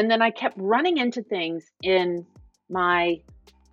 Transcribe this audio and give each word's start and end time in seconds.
And 0.00 0.10
then 0.10 0.22
I 0.22 0.30
kept 0.30 0.56
running 0.56 0.96
into 0.96 1.22
things 1.22 1.70
in 1.82 2.24
my 2.70 3.20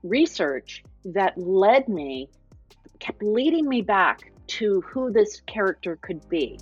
research 0.03 0.83
that 1.05 1.37
led 1.37 1.87
me, 1.87 2.27
kept 2.99 3.23
leading 3.23 3.65
me 3.69 3.81
back 3.81 4.33
to 4.47 4.81
who 4.81 5.09
this 5.09 5.39
character 5.47 5.97
could 6.01 6.27
be. 6.27 6.59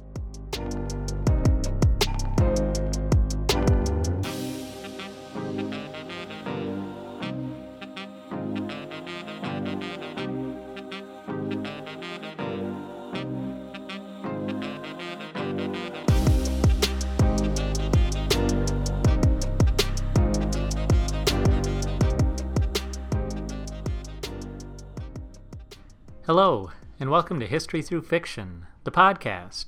Hello, 26.37 26.69
and 26.99 27.09
welcome 27.09 27.39
to 27.39 27.47
History 27.47 27.81
Through 27.81 28.01
Fiction, 28.01 28.65
the 28.83 28.91
podcast. 28.91 29.67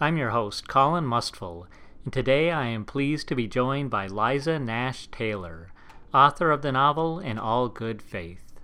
I'm 0.00 0.16
your 0.16 0.30
host, 0.30 0.66
Colin 0.66 1.04
Mustful, 1.04 1.66
and 2.04 2.10
today 2.10 2.50
I 2.50 2.68
am 2.68 2.86
pleased 2.86 3.28
to 3.28 3.34
be 3.34 3.46
joined 3.46 3.90
by 3.90 4.06
Liza 4.06 4.58
Nash 4.58 5.08
Taylor, 5.08 5.68
author 6.14 6.50
of 6.52 6.62
the 6.62 6.72
novel 6.72 7.18
In 7.18 7.38
All 7.38 7.68
Good 7.68 8.00
Faith. 8.00 8.54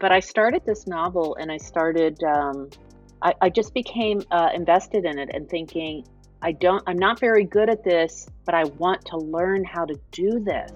But 0.00 0.10
I 0.10 0.18
started 0.18 0.62
this 0.66 0.88
novel 0.88 1.36
and 1.38 1.52
I 1.52 1.58
started, 1.58 2.20
um, 2.24 2.70
I, 3.22 3.34
I, 3.40 3.50
just 3.50 3.72
became 3.72 4.20
uh, 4.32 4.48
invested 4.52 5.04
in 5.04 5.16
it 5.20 5.30
and 5.32 5.48
thinking, 5.48 6.04
I 6.42 6.50
don't, 6.50 6.82
I'm 6.88 6.98
not 6.98 7.20
very 7.20 7.44
good 7.44 7.70
at 7.70 7.84
this, 7.84 8.26
but 8.44 8.56
I 8.56 8.64
want 8.64 9.04
to 9.04 9.16
learn 9.16 9.62
how 9.62 9.84
to 9.84 9.94
do 10.10 10.40
this. 10.40 10.72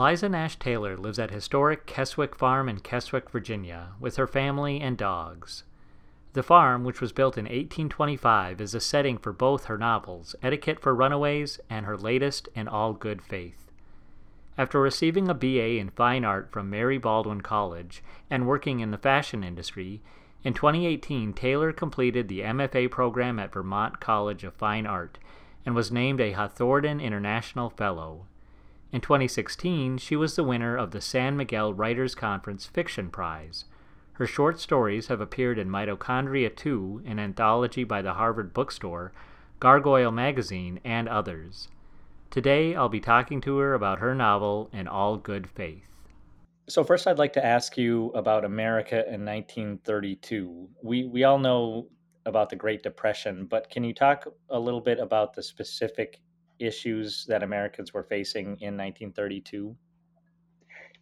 Liza 0.00 0.30
Nash 0.30 0.56
Taylor 0.56 0.96
lives 0.96 1.18
at 1.18 1.30
historic 1.30 1.84
Keswick 1.84 2.34
Farm 2.34 2.70
in 2.70 2.80
Keswick, 2.80 3.28
Virginia, 3.28 3.88
with 4.00 4.16
her 4.16 4.26
family 4.26 4.80
and 4.80 4.96
dogs. 4.96 5.64
The 6.32 6.42
farm, 6.42 6.84
which 6.84 7.02
was 7.02 7.12
built 7.12 7.36
in 7.36 7.44
1825, 7.44 8.62
is 8.62 8.74
a 8.74 8.80
setting 8.80 9.18
for 9.18 9.34
both 9.34 9.66
her 9.66 9.76
novels, 9.76 10.34
Etiquette 10.42 10.80
for 10.80 10.94
Runaways 10.94 11.60
and 11.68 11.84
her 11.84 11.98
latest, 11.98 12.48
In 12.54 12.66
All 12.66 12.94
Good 12.94 13.20
Faith. 13.20 13.70
After 14.56 14.80
receiving 14.80 15.28
a 15.28 15.34
BA 15.34 15.76
in 15.76 15.90
Fine 15.90 16.24
Art 16.24 16.50
from 16.50 16.70
Mary 16.70 16.96
Baldwin 16.96 17.42
College 17.42 18.02
and 18.30 18.48
working 18.48 18.80
in 18.80 18.92
the 18.92 18.96
fashion 18.96 19.44
industry, 19.44 20.00
in 20.42 20.54
2018 20.54 21.34
Taylor 21.34 21.74
completed 21.74 22.28
the 22.28 22.40
MFA 22.40 22.90
program 22.90 23.38
at 23.38 23.52
Vermont 23.52 24.00
College 24.00 24.44
of 24.44 24.54
Fine 24.54 24.86
Art 24.86 25.18
and 25.66 25.74
was 25.74 25.92
named 25.92 26.22
a 26.22 26.32
Hawthornden 26.32 27.02
International 27.02 27.68
Fellow. 27.68 28.24
In 28.92 29.00
2016, 29.00 29.98
she 29.98 30.16
was 30.16 30.34
the 30.34 30.42
winner 30.42 30.76
of 30.76 30.90
the 30.90 31.00
San 31.00 31.36
Miguel 31.36 31.72
Writers 31.72 32.16
Conference 32.16 32.66
Fiction 32.66 33.08
Prize. 33.08 33.66
Her 34.14 34.26
short 34.26 34.58
stories 34.58 35.06
have 35.06 35.20
appeared 35.20 35.58
in 35.60 35.70
Microchondria 35.70 36.54
2, 36.54 37.04
an 37.06 37.20
anthology 37.20 37.84
by 37.84 38.02
the 38.02 38.14
Harvard 38.14 38.52
Bookstore, 38.52 39.12
Gargoyle 39.60 40.10
Magazine, 40.10 40.80
and 40.82 41.08
others. 41.08 41.68
Today, 42.30 42.74
I'll 42.74 42.88
be 42.88 42.98
talking 42.98 43.40
to 43.42 43.58
her 43.58 43.74
about 43.74 44.00
her 44.00 44.12
novel, 44.12 44.68
In 44.72 44.88
All 44.88 45.16
Good 45.16 45.48
Faith. 45.48 45.86
So, 46.68 46.82
first, 46.82 47.06
I'd 47.06 47.18
like 47.18 47.32
to 47.34 47.44
ask 47.44 47.78
you 47.78 48.06
about 48.16 48.44
America 48.44 49.06
in 49.06 49.24
1932. 49.24 50.68
We, 50.82 51.06
we 51.06 51.22
all 51.22 51.38
know 51.38 51.86
about 52.26 52.50
the 52.50 52.56
Great 52.56 52.82
Depression, 52.82 53.46
but 53.46 53.70
can 53.70 53.84
you 53.84 53.94
talk 53.94 54.26
a 54.48 54.58
little 54.58 54.80
bit 54.80 54.98
about 54.98 55.32
the 55.32 55.42
specific 55.44 56.20
issues 56.60 57.24
that 57.28 57.42
Americans 57.42 57.92
were 57.92 58.02
facing 58.02 58.58
in 58.60 58.76
1932? 58.76 59.74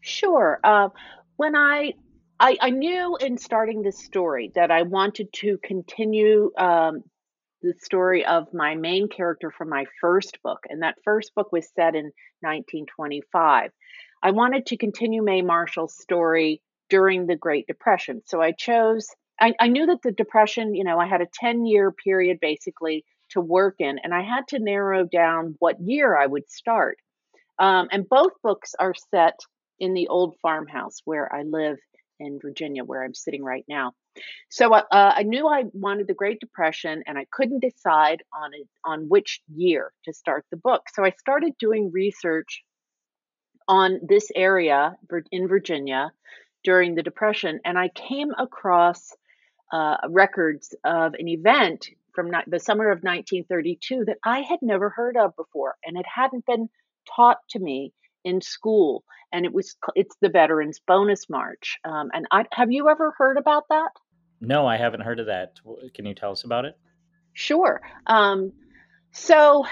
Sure. 0.00 0.60
Uh, 0.62 0.88
when 1.36 1.56
I, 1.56 1.94
I, 2.40 2.56
I 2.60 2.70
knew 2.70 3.16
in 3.20 3.36
starting 3.36 3.82
this 3.82 4.04
story 4.04 4.52
that 4.54 4.70
I 4.70 4.82
wanted 4.82 5.32
to 5.34 5.58
continue 5.62 6.52
um, 6.56 7.02
the 7.62 7.74
story 7.80 8.24
of 8.24 8.52
my 8.54 8.74
main 8.74 9.08
character 9.08 9.50
from 9.50 9.68
my 9.68 9.86
first 10.00 10.38
book, 10.42 10.60
and 10.68 10.82
that 10.82 10.96
first 11.04 11.34
book 11.34 11.50
was 11.52 11.68
set 11.74 11.94
in 11.94 12.12
1925. 12.40 13.70
I 14.22 14.30
wanted 14.30 14.66
to 14.66 14.76
continue 14.76 15.22
Mae 15.22 15.42
Marshall's 15.42 15.96
story 15.98 16.62
during 16.88 17.26
the 17.26 17.36
Great 17.36 17.66
Depression, 17.66 18.22
so 18.24 18.40
I 18.40 18.52
chose. 18.52 19.08
I, 19.40 19.54
I 19.60 19.68
knew 19.68 19.86
that 19.86 20.02
the 20.02 20.12
Depression, 20.12 20.74
you 20.74 20.84
know, 20.84 20.98
I 20.98 21.06
had 21.06 21.20
a 21.20 21.28
10 21.32 21.66
year 21.66 21.92
period 21.92 22.38
basically 22.40 23.04
to 23.30 23.40
work 23.40 23.76
in, 23.78 23.98
and 24.02 24.14
I 24.14 24.22
had 24.22 24.48
to 24.48 24.58
narrow 24.58 25.04
down 25.04 25.56
what 25.58 25.80
year 25.80 26.16
I 26.16 26.26
would 26.26 26.50
start. 26.50 26.98
Um, 27.58 27.88
and 27.90 28.08
both 28.08 28.32
books 28.42 28.74
are 28.78 28.94
set 29.10 29.38
in 29.80 29.94
the 29.94 30.08
old 30.08 30.36
farmhouse 30.40 31.00
where 31.04 31.32
I 31.34 31.42
live 31.42 31.78
in 32.20 32.38
Virginia, 32.40 32.84
where 32.84 33.04
I'm 33.04 33.14
sitting 33.14 33.44
right 33.44 33.64
now. 33.68 33.92
So 34.50 34.72
uh, 34.72 34.82
uh, 34.90 35.12
I 35.16 35.22
knew 35.22 35.46
I 35.46 35.64
wanted 35.72 36.06
the 36.06 36.14
Great 36.14 36.40
Depression, 36.40 37.02
and 37.06 37.16
I 37.16 37.26
couldn't 37.30 37.60
decide 37.60 38.22
on 38.32 38.50
it, 38.54 38.68
on 38.84 39.08
which 39.08 39.40
year 39.54 39.92
to 40.04 40.12
start 40.12 40.44
the 40.50 40.56
book. 40.56 40.82
So 40.92 41.04
I 41.04 41.12
started 41.18 41.52
doing 41.58 41.90
research 41.92 42.62
on 43.68 44.00
this 44.08 44.30
area 44.34 44.96
in 45.30 45.46
Virginia 45.46 46.10
during 46.64 46.94
the 46.94 47.02
Depression, 47.02 47.60
and 47.64 47.78
I 47.78 47.88
came 47.88 48.30
across 48.36 49.14
uh, 49.72 49.98
records 50.08 50.74
of 50.84 51.14
an 51.14 51.28
event 51.28 51.88
from 52.18 52.32
the 52.48 52.58
summer 52.58 52.90
of 52.90 53.04
1932 53.04 54.06
that 54.06 54.16
I 54.24 54.40
had 54.40 54.58
never 54.60 54.90
heard 54.90 55.16
of 55.16 55.36
before, 55.36 55.76
and 55.84 55.96
it 55.96 56.04
hadn't 56.12 56.44
been 56.46 56.68
taught 57.14 57.38
to 57.50 57.60
me 57.60 57.92
in 58.24 58.40
school. 58.40 59.04
And 59.32 59.44
it 59.44 59.52
was 59.52 59.76
it's 59.94 60.16
the 60.20 60.28
Veterans 60.28 60.80
Bonus 60.84 61.30
March. 61.30 61.78
Um, 61.84 62.10
and 62.12 62.26
I, 62.32 62.44
have 62.50 62.72
you 62.72 62.88
ever 62.88 63.14
heard 63.16 63.36
about 63.36 63.68
that? 63.68 63.90
No, 64.40 64.66
I 64.66 64.76
haven't 64.76 65.02
heard 65.02 65.20
of 65.20 65.26
that. 65.26 65.60
Can 65.94 66.06
you 66.06 66.14
tell 66.14 66.32
us 66.32 66.42
about 66.42 66.64
it? 66.64 66.76
Sure. 67.34 67.80
Um, 68.08 68.50
so, 69.12 69.64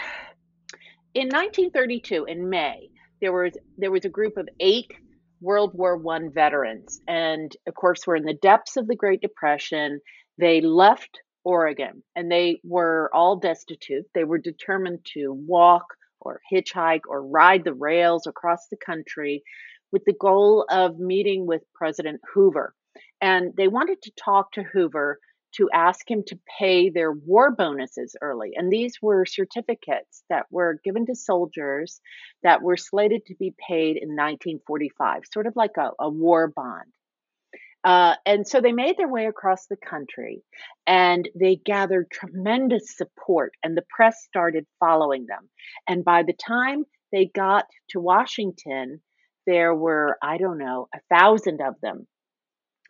in 1.15 1.27
1932, 1.27 2.27
in 2.27 2.49
May, 2.49 2.91
there 3.21 3.33
was 3.33 3.55
there 3.77 3.91
was 3.91 4.05
a 4.05 4.09
group 4.09 4.37
of 4.37 4.49
eight 4.61 4.93
World 5.41 5.73
War 5.75 5.97
One 5.97 6.31
veterans, 6.31 7.01
and 7.09 7.51
of 7.67 7.75
course, 7.75 8.07
we're 8.07 8.15
in 8.15 8.25
the 8.25 8.35
depths 8.35 8.77
of 8.77 8.87
the 8.87 8.95
Great 8.95 9.21
Depression. 9.21 10.01
They 10.39 10.61
left 10.61 11.19
Oregon, 11.47 12.03
and 12.17 12.31
they 12.31 12.61
were 12.65 13.09
all 13.15 13.37
destitute. 13.37 14.05
They 14.15 14.25
were 14.25 14.39
determined 14.39 15.07
to 15.15 15.33
walk 15.33 15.85
or 16.21 16.41
hitchhike 16.53 17.03
or 17.09 17.25
ride 17.25 17.63
the 17.63 17.73
rails 17.73 18.27
across 18.27 18.67
the 18.69 18.77
country 18.85 19.45
with 19.93 20.05
the 20.05 20.13
goal 20.21 20.67
of 20.69 20.99
meeting 20.99 21.47
with 21.47 21.63
President 21.73 22.21
Hoover. 22.35 22.75
And 23.21 23.55
they 23.57 23.69
wanted 23.69 24.03
to 24.03 24.11
talk 24.17 24.51
to 24.53 24.65
Hoover 24.65 25.21
to 25.55 25.71
ask 25.73 26.11
him 26.11 26.25
to 26.27 26.39
pay 26.59 26.91
their 26.91 27.13
war 27.13 27.55
bonuses 27.55 28.17
early. 28.21 28.51
And 28.57 28.71
these 28.71 28.99
were 29.01 29.25
certificates 29.25 30.25
that 30.29 30.47
were 30.51 30.81
given 30.83 31.07
to 31.07 31.15
soldiers 31.15 32.01
that 32.43 32.61
were 32.61 32.77
slated 32.77 33.25
to 33.27 33.37
be 33.37 33.55
paid 33.69 33.97
in 33.97 34.17
1945, 34.17 35.23
sort 35.33 35.47
of 35.47 35.55
like 35.55 35.77
a, 35.79 35.91
a 36.01 36.11
war 36.11 36.49
bond. 36.49 36.91
Uh, 37.87 38.17
and 38.27 38.49
so 38.49 38.61
they 38.61 38.73
made 38.73 38.97
their 38.99 39.09
way 39.09 39.27
across 39.27 39.69
the 39.69 39.77
country 39.77 40.43
and 40.89 41.29
they 41.39 41.55
gathered 41.55 42.11
tremendous 42.11 42.97
support, 42.97 43.53
and 43.63 43.77
the 43.77 43.85
press 43.89 44.25
started 44.25 44.67
following 44.81 45.27
them. 45.27 45.49
And 45.89 46.05
by 46.05 46.25
the 46.25 46.33
time 46.33 46.85
they 47.13 47.31
got 47.33 47.67
to 47.91 48.01
Washington, 48.01 49.01
there 49.47 49.73
were, 49.73 50.19
I 50.21 50.37
don't 50.37 50.59
know, 50.59 50.89
a 50.93 50.99
thousand 51.15 51.61
of 51.61 51.75
them. 51.81 52.09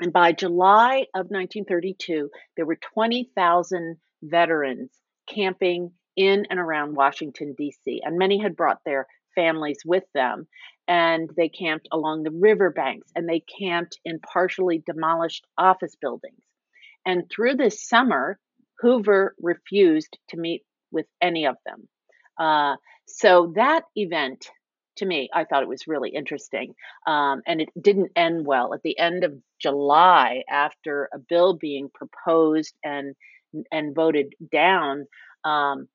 And 0.01 0.15
by 0.15 0.33
July 0.33 1.05
of 1.15 1.27
1932, 1.29 2.31
there 2.57 2.65
were 2.65 2.79
20,000 2.95 3.97
veterans 4.23 4.91
camping 5.29 5.93
in 6.17 6.47
and 6.49 6.59
around 6.59 6.97
Washington, 6.97 7.55
D.C., 7.59 8.01
and 8.03 8.17
many 8.17 8.41
had 8.41 8.57
brought 8.57 8.81
their 8.87 9.07
families 9.37 9.79
with 9.85 10.03
them 10.15 10.49
and 10.89 11.31
they 11.37 11.49
camped 11.49 11.89
along 11.93 12.23
the 12.23 12.31
riverbanks 12.31 13.09
and 13.15 13.29
they 13.29 13.45
camped 13.59 13.99
in 14.05 14.19
partially 14.21 14.83
demolished 14.87 15.47
office 15.57 15.95
buildings. 16.01 16.43
And 17.05 17.31
through 17.31 17.55
this 17.55 17.87
summer, 17.89 18.39
Hoover 18.81 19.35
refused 19.41 20.19
to 20.31 20.37
meet 20.37 20.65
with 20.91 21.07
any 21.21 21.47
of 21.47 21.57
them. 21.65 21.89
Uh, 22.39 22.77
so 23.07 23.53
that 23.55 23.85
event 23.95 24.49
to 24.97 25.07
me, 25.07 25.29
I 25.33 25.45
thought 25.45 25.63
it 25.63 25.69
was 25.69 25.87
really 25.87 26.11
interesting. 26.11 26.75
Um, 27.07 27.43
and 27.47 27.61
it 27.61 27.69
didn't 27.81 28.13
end 28.17 28.47
well. 28.47 28.75
At 28.75 28.83
the 28.83 28.99
end 28.99 29.25
of 29.25 29.35
July, 29.61 30.43
after 30.51 31.09
a 31.13 31.19
bill 31.19 31.55
being 31.55 31.91
proposed 31.93 32.75
and 32.83 33.15
and 33.71 33.95
voted 33.95 34.35
down, 34.51 35.07
um, 35.45 35.89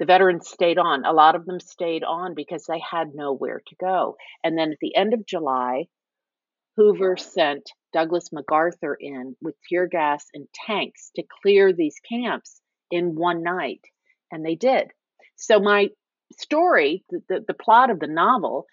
the 0.00 0.06
veterans 0.06 0.48
stayed 0.48 0.78
on. 0.78 1.04
A 1.04 1.12
lot 1.12 1.36
of 1.36 1.44
them 1.44 1.60
stayed 1.60 2.02
on 2.04 2.34
because 2.34 2.64
they 2.64 2.80
had 2.80 3.14
nowhere 3.14 3.60
to 3.66 3.76
go. 3.76 4.16
And 4.42 4.56
then 4.56 4.72
at 4.72 4.78
the 4.80 4.96
end 4.96 5.12
of 5.12 5.26
July, 5.26 5.84
Hoover 6.76 7.18
sent 7.18 7.70
Douglas 7.92 8.32
MacArthur 8.32 8.96
in 8.98 9.36
with 9.42 9.56
tear 9.68 9.86
gas 9.86 10.24
and 10.32 10.48
tanks 10.66 11.10
to 11.16 11.22
clear 11.42 11.74
these 11.74 12.00
camps 12.08 12.62
in 12.90 13.14
one 13.14 13.42
night. 13.42 13.82
And 14.32 14.42
they 14.42 14.54
did. 14.54 14.88
So 15.36 15.60
my 15.60 15.90
story, 16.38 17.04
the, 17.10 17.22
the, 17.28 17.44
the 17.48 17.54
plot 17.54 17.90
of 17.90 18.00
the 18.00 18.06
novel 18.06 18.64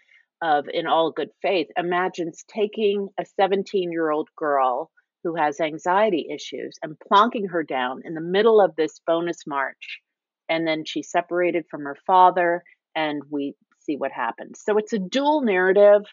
of 0.42 0.70
In 0.72 0.88
All 0.88 1.12
Good 1.12 1.32
Faith, 1.42 1.68
imagines 1.76 2.46
taking 2.48 3.10
a 3.20 3.26
17 3.26 3.92
year 3.92 4.12
old 4.12 4.30
girl 4.38 4.92
who 5.26 5.36
has 5.36 5.60
anxiety 5.60 6.30
issues 6.34 6.78
and 6.82 6.96
plonking 7.12 7.50
her 7.50 7.64
down 7.64 8.04
in 8.06 8.14
the 8.14 8.22
middle 8.22 8.62
of 8.62 8.78
this 8.78 9.02
bonus 9.06 9.46
march. 9.46 10.00
And 10.50 10.68
then 10.68 10.84
she 10.86 11.04
separated 11.04 11.66
from 11.70 11.84
her 11.84 11.98
father, 12.06 12.64
and 12.96 13.22
we 13.30 13.56
see 13.82 13.98
what 13.98 14.12
happens. 14.12 14.62
So 14.64 14.78
it's 14.78 14.94
a 14.94 15.00
dual 15.00 15.42
narrative, 15.42 16.04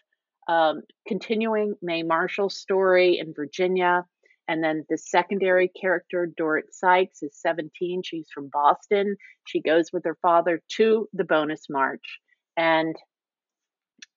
um, 0.47 0.81
continuing 1.07 1.75
Mae 1.81 2.03
Marshall's 2.03 2.57
story 2.57 3.17
in 3.19 3.33
Virginia 3.33 4.05
and 4.47 4.63
then 4.63 4.85
the 4.89 4.97
secondary 4.97 5.69
character, 5.69 6.29
Dorrit 6.37 6.71
Sykes, 6.73 7.23
is 7.23 7.35
17. 7.41 8.03
She's 8.03 8.27
from 8.33 8.49
Boston. 8.51 9.15
She 9.45 9.59
goes 9.59 9.91
with 9.91 10.05
her 10.05 10.17
father 10.21 10.61
to 10.77 11.09
the 11.13 11.23
bonus 11.23 11.67
march, 11.69 12.19
and 12.55 12.95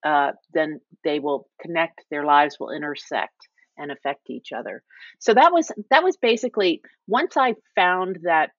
uh, 0.04 0.32
then 0.52 0.80
they 1.02 1.18
will 1.18 1.48
connect. 1.60 2.04
Their 2.10 2.24
lives 2.24 2.56
will 2.60 2.70
intersect 2.70 3.36
and 3.78 3.90
affect 3.90 4.28
each 4.28 4.52
other. 4.52 4.82
So 5.18 5.32
that 5.32 5.52
was 5.52 5.72
that 5.90 6.04
was 6.04 6.16
basically 6.18 6.82
once 7.06 7.36
I 7.36 7.54
found 7.74 8.20
that 8.24 8.50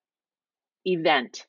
event, 0.84 1.46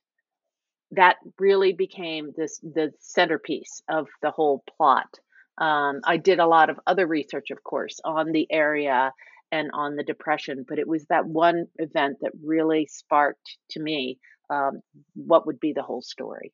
that 0.91 1.17
really 1.39 1.73
became 1.73 2.33
this 2.35 2.59
the 2.59 2.91
centerpiece 2.99 3.81
of 3.89 4.07
the 4.21 4.31
whole 4.31 4.63
plot. 4.77 5.19
Um, 5.57 6.01
I 6.03 6.17
did 6.17 6.39
a 6.39 6.47
lot 6.47 6.69
of 6.69 6.79
other 6.87 7.07
research, 7.07 7.51
of 7.51 7.63
course, 7.63 7.99
on 8.03 8.31
the 8.31 8.47
area 8.51 9.11
and 9.51 9.69
on 9.73 9.95
the 9.95 10.03
depression, 10.03 10.65
but 10.67 10.79
it 10.79 10.87
was 10.87 11.05
that 11.05 11.25
one 11.25 11.67
event 11.77 12.17
that 12.21 12.31
really 12.43 12.87
sparked 12.87 13.57
to 13.71 13.79
me 13.81 14.17
um, 14.49 14.81
what 15.13 15.45
would 15.45 15.59
be 15.59 15.73
the 15.73 15.83
whole 15.83 16.01
story. 16.01 16.51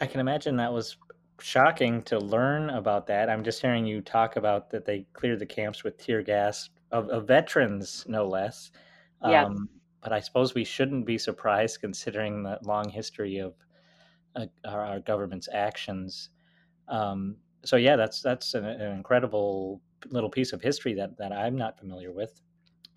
I 0.00 0.06
can 0.06 0.20
imagine 0.20 0.56
that 0.56 0.72
was 0.72 0.96
shocking 1.40 2.02
to 2.02 2.18
learn 2.18 2.70
about 2.70 3.06
that. 3.06 3.28
I'm 3.30 3.42
just 3.42 3.60
hearing 3.60 3.86
you 3.86 4.00
talk 4.00 4.36
about 4.36 4.70
that 4.70 4.84
they 4.84 5.06
cleared 5.12 5.38
the 5.38 5.46
camps 5.46 5.84
with 5.84 5.98
tear 5.98 6.22
gas 6.22 6.68
of, 6.92 7.08
of 7.08 7.26
veterans, 7.26 8.04
no 8.06 8.26
less. 8.26 8.70
Yes. 9.24 9.50
But 10.06 10.12
I 10.12 10.20
suppose 10.20 10.54
we 10.54 10.62
shouldn't 10.62 11.04
be 11.04 11.18
surprised 11.18 11.80
considering 11.80 12.44
the 12.44 12.60
long 12.62 12.88
history 12.88 13.38
of 13.38 13.54
uh, 14.36 14.46
our, 14.64 14.80
our, 14.80 15.00
government's 15.00 15.48
actions. 15.52 16.30
Um, 16.86 17.38
so 17.64 17.74
yeah, 17.74 17.96
that's 17.96 18.22
that's 18.22 18.54
an, 18.54 18.64
an, 18.66 18.92
incredible 18.92 19.82
little 20.10 20.30
piece 20.30 20.52
of 20.52 20.62
history 20.62 20.94
that 20.94 21.18
that 21.18 21.32
I'm 21.32 21.56
not 21.56 21.76
familiar 21.76 22.12
with. 22.12 22.40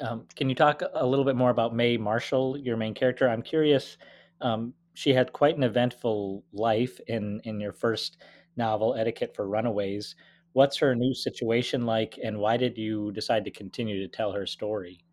Um, 0.01 0.27
can 0.35 0.49
you 0.49 0.55
talk 0.55 0.83
a 0.93 1.03
little 1.03 1.25
bit 1.25 1.35
more 1.35 1.49
about 1.49 1.75
Mae 1.75 1.97
Marshall, 1.97 2.59
your 2.59 2.77
main 2.77 2.93
character? 2.93 3.27
I'm 3.27 3.41
curious. 3.41 3.97
Um, 4.41 4.75
she 4.93 5.11
had 5.11 5.33
quite 5.33 5.57
an 5.57 5.63
eventful 5.63 6.43
life 6.53 6.99
in 7.07 7.41
in 7.43 7.59
your 7.59 7.73
first 7.73 8.17
novel, 8.55 8.93
Etiquette 8.93 9.35
for 9.35 9.49
Runaways. 9.49 10.15
What's 10.53 10.77
her 10.77 10.93
new 10.93 11.15
situation 11.15 11.87
like, 11.87 12.19
and 12.23 12.37
why 12.37 12.55
did 12.57 12.77
you 12.77 13.11
decide 13.13 13.45
to 13.45 13.51
continue 13.51 13.99
to 13.99 14.15
tell 14.15 14.31
her 14.31 14.45
story? 14.45 15.03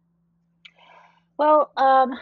Well, 1.38 1.70
um, 1.76 2.12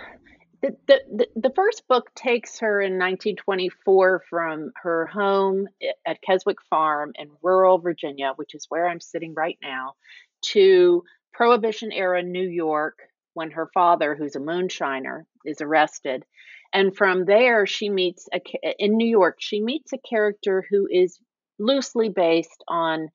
the, 0.63 0.77
the, 0.87 1.27
the 1.37 1.53
first 1.55 1.87
book 1.89 2.11
takes 2.15 2.61
her 2.61 2.81
in 2.81 2.95
1924 2.95 4.23
from 4.29 4.73
her 4.83 5.07
home 5.07 5.69
at 6.07 6.23
Keswick 6.23 6.57
Farm 6.71 7.13
in 7.17 7.29
rural 7.43 7.79
Virginia, 7.79 8.33
which 8.37 8.55
is 8.55 8.67
where 8.69 8.89
I'm 8.89 9.01
sitting 9.01 9.35
right 9.35 9.59
now, 9.63 9.95
to 10.53 11.05
Prohibition 11.33 11.93
era 11.93 12.23
New 12.23 12.49
York 12.49 12.99
when 13.35 13.51
her 13.51 13.69
father, 13.75 14.15
who's 14.15 14.37
a 14.37 14.41
moonshiner, 14.41 15.23
is 15.45 15.61
arrested. 15.61 16.25
And 16.73 16.97
from 16.97 17.25
there, 17.25 17.67
she 17.67 17.91
meets 17.91 18.29
a, 18.33 18.41
in 18.79 18.97
New 18.97 19.09
York, 19.09 19.37
she 19.39 19.61
meets 19.61 19.93
a 19.93 19.99
character 19.99 20.65
who 20.69 20.89
is 20.91 21.19
loosely 21.59 22.09
based 22.09 22.65
on 22.67 23.09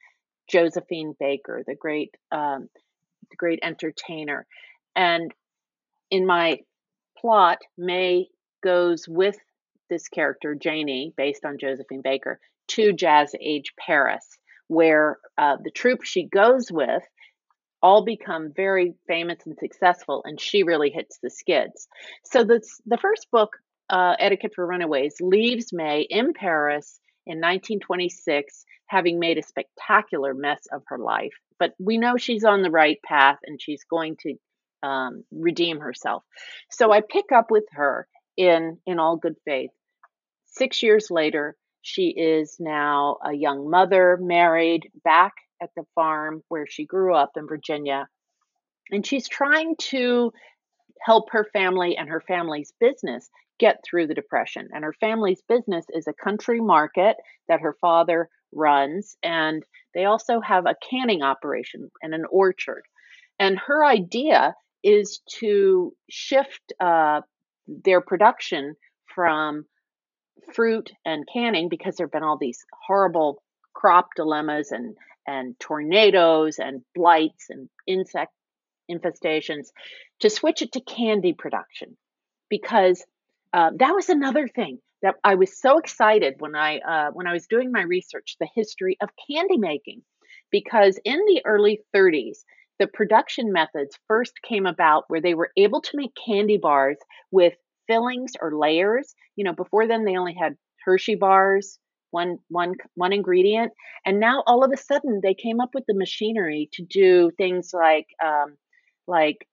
Josephine 0.49 1.13
Baker, 1.19 1.63
the 1.65 1.75
great, 1.75 2.15
um, 2.31 2.69
the 3.29 3.35
great 3.37 3.59
entertainer. 3.63 4.45
And 4.95 5.33
in 6.11 6.25
my 6.25 6.59
plot, 7.17 7.59
May 7.77 8.27
goes 8.63 9.05
with 9.07 9.37
this 9.89 10.07
character, 10.07 10.55
Janie, 10.55 11.13
based 11.17 11.45
on 11.45 11.57
Josephine 11.57 12.01
Baker, 12.01 12.39
to 12.69 12.93
Jazz 12.93 13.33
Age 13.39 13.73
Paris, 13.79 14.25
where 14.67 15.17
uh, 15.37 15.57
the 15.63 15.71
troupe 15.71 16.03
she 16.03 16.23
goes 16.23 16.71
with 16.71 17.03
all 17.81 18.03
become 18.03 18.51
very 18.55 18.93
famous 19.07 19.39
and 19.45 19.57
successful, 19.57 20.21
and 20.25 20.39
she 20.39 20.63
really 20.63 20.89
hits 20.89 21.17
the 21.23 21.29
skids. 21.29 21.87
So 22.25 22.43
the 22.43 22.61
the 22.85 22.97
first 22.97 23.27
book, 23.31 23.57
uh, 23.89 24.15
Etiquette 24.19 24.53
for 24.55 24.67
Runaways, 24.67 25.15
leaves 25.21 25.73
May 25.73 26.01
in 26.01 26.33
Paris 26.33 26.99
in 27.25 27.37
1926, 27.37 28.65
having 28.87 29.19
made 29.19 29.37
a 29.37 29.43
spectacular 29.43 30.33
mess 30.33 30.61
of 30.71 30.83
her 30.87 30.97
life. 30.97 31.33
But 31.57 31.73
we 31.79 31.97
know 31.97 32.17
she's 32.17 32.43
on 32.43 32.61
the 32.61 32.71
right 32.71 32.99
path, 33.03 33.39
and 33.45 33.61
she's 33.61 33.83
going 33.85 34.17
to 34.21 34.35
um, 34.83 35.23
redeem 35.31 35.79
herself. 35.79 36.23
So 36.71 36.91
I 36.91 37.01
pick 37.01 37.31
up 37.33 37.47
with 37.49 37.65
her 37.71 38.07
in 38.37 38.77
in 38.85 38.99
all 38.99 39.17
good 39.17 39.35
faith. 39.45 39.71
Six 40.45 40.81
years 40.83 41.07
later, 41.09 41.55
she 41.81 42.09
is 42.09 42.57
now 42.59 43.17
a 43.23 43.33
young 43.33 43.69
mother, 43.69 44.17
married, 44.19 44.89
back 45.03 45.33
at 45.61 45.69
the 45.75 45.83
farm 45.95 46.41
where 46.47 46.65
she 46.67 46.85
grew 46.85 47.15
up 47.15 47.31
in 47.37 47.47
Virginia, 47.47 48.07
and 48.91 49.05
she's 49.05 49.27
trying 49.27 49.75
to 49.77 50.31
help 51.01 51.29
her 51.31 51.45
family 51.53 51.95
and 51.97 52.09
her 52.09 52.21
family's 52.21 52.73
business 52.79 53.29
get 53.59 53.77
through 53.83 54.07
the 54.07 54.13
depression. 54.13 54.69
And 54.73 54.83
her 54.83 54.93
family's 54.93 55.41
business 55.47 55.85
is 55.89 56.07
a 56.07 56.13
country 56.13 56.61
market 56.61 57.17
that 57.47 57.61
her 57.61 57.75
father 57.81 58.29
runs, 58.53 59.15
and 59.21 59.63
they 59.93 60.05
also 60.05 60.39
have 60.41 60.65
a 60.65 60.75
canning 60.89 61.21
operation 61.21 61.89
and 62.01 62.13
an 62.13 62.25
orchard. 62.31 62.83
And 63.39 63.59
her 63.59 63.85
idea 63.85 64.55
is 64.83 65.19
to 65.39 65.93
shift 66.09 66.73
uh, 66.79 67.21
their 67.67 68.01
production 68.01 68.75
from 69.13 69.65
fruit 70.53 70.91
and 71.05 71.27
canning 71.31 71.69
because 71.69 71.95
there 71.95 72.05
have 72.07 72.11
been 72.11 72.23
all 72.23 72.37
these 72.37 72.65
horrible 72.87 73.41
crop 73.73 74.09
dilemmas 74.15 74.71
and 74.71 74.95
and 75.27 75.59
tornadoes 75.59 76.57
and 76.57 76.81
blights 76.95 77.47
and 77.49 77.69
insect 77.85 78.33
infestations 78.89 79.67
to 80.19 80.29
switch 80.29 80.63
it 80.63 80.71
to 80.71 80.81
candy 80.81 81.33
production. 81.33 81.95
Because 82.49 83.05
uh, 83.53 83.69
that 83.77 83.91
was 83.91 84.09
another 84.09 84.47
thing 84.47 84.79
that 85.03 85.15
I 85.23 85.35
was 85.35 85.59
so 85.59 85.77
excited 85.77 86.35
when 86.39 86.55
I 86.55 86.79
uh, 86.79 87.11
when 87.11 87.27
I 87.27 87.33
was 87.33 87.47
doing 87.47 87.71
my 87.71 87.83
research 87.83 88.37
the 88.39 88.49
history 88.55 88.97
of 89.01 89.09
candy 89.29 89.57
making. 89.57 90.01
Because 90.51 90.99
in 91.05 91.19
the 91.27 91.41
early 91.45 91.81
30s 91.95 92.39
the 92.79 92.87
production 92.87 93.51
methods 93.51 93.97
first 94.07 94.33
came 94.41 94.65
about 94.65 95.03
where 95.07 95.21
they 95.21 95.33
were 95.33 95.51
able 95.57 95.81
to 95.81 95.97
make 95.97 96.11
candy 96.15 96.57
bars 96.57 96.97
with 97.31 97.53
fillings 97.87 98.33
or 98.41 98.57
layers. 98.57 99.13
You 99.35 99.43
know, 99.43 99.53
before 99.53 99.87
then 99.87 100.05
they 100.05 100.17
only 100.17 100.33
had 100.33 100.55
Hershey 100.85 101.15
bars, 101.15 101.77
one 102.11 102.37
one 102.47 102.75
one 102.95 103.13
ingredient, 103.13 103.73
and 104.05 104.19
now 104.19 104.43
all 104.47 104.63
of 104.63 104.71
a 104.71 104.77
sudden 104.77 105.19
they 105.21 105.33
came 105.33 105.59
up 105.59 105.71
with 105.73 105.83
the 105.87 105.93
machinery 105.93 106.69
to 106.73 106.83
do 106.83 107.31
things 107.37 107.71
like 107.73 108.07
um, 108.23 108.57
like 109.07 109.45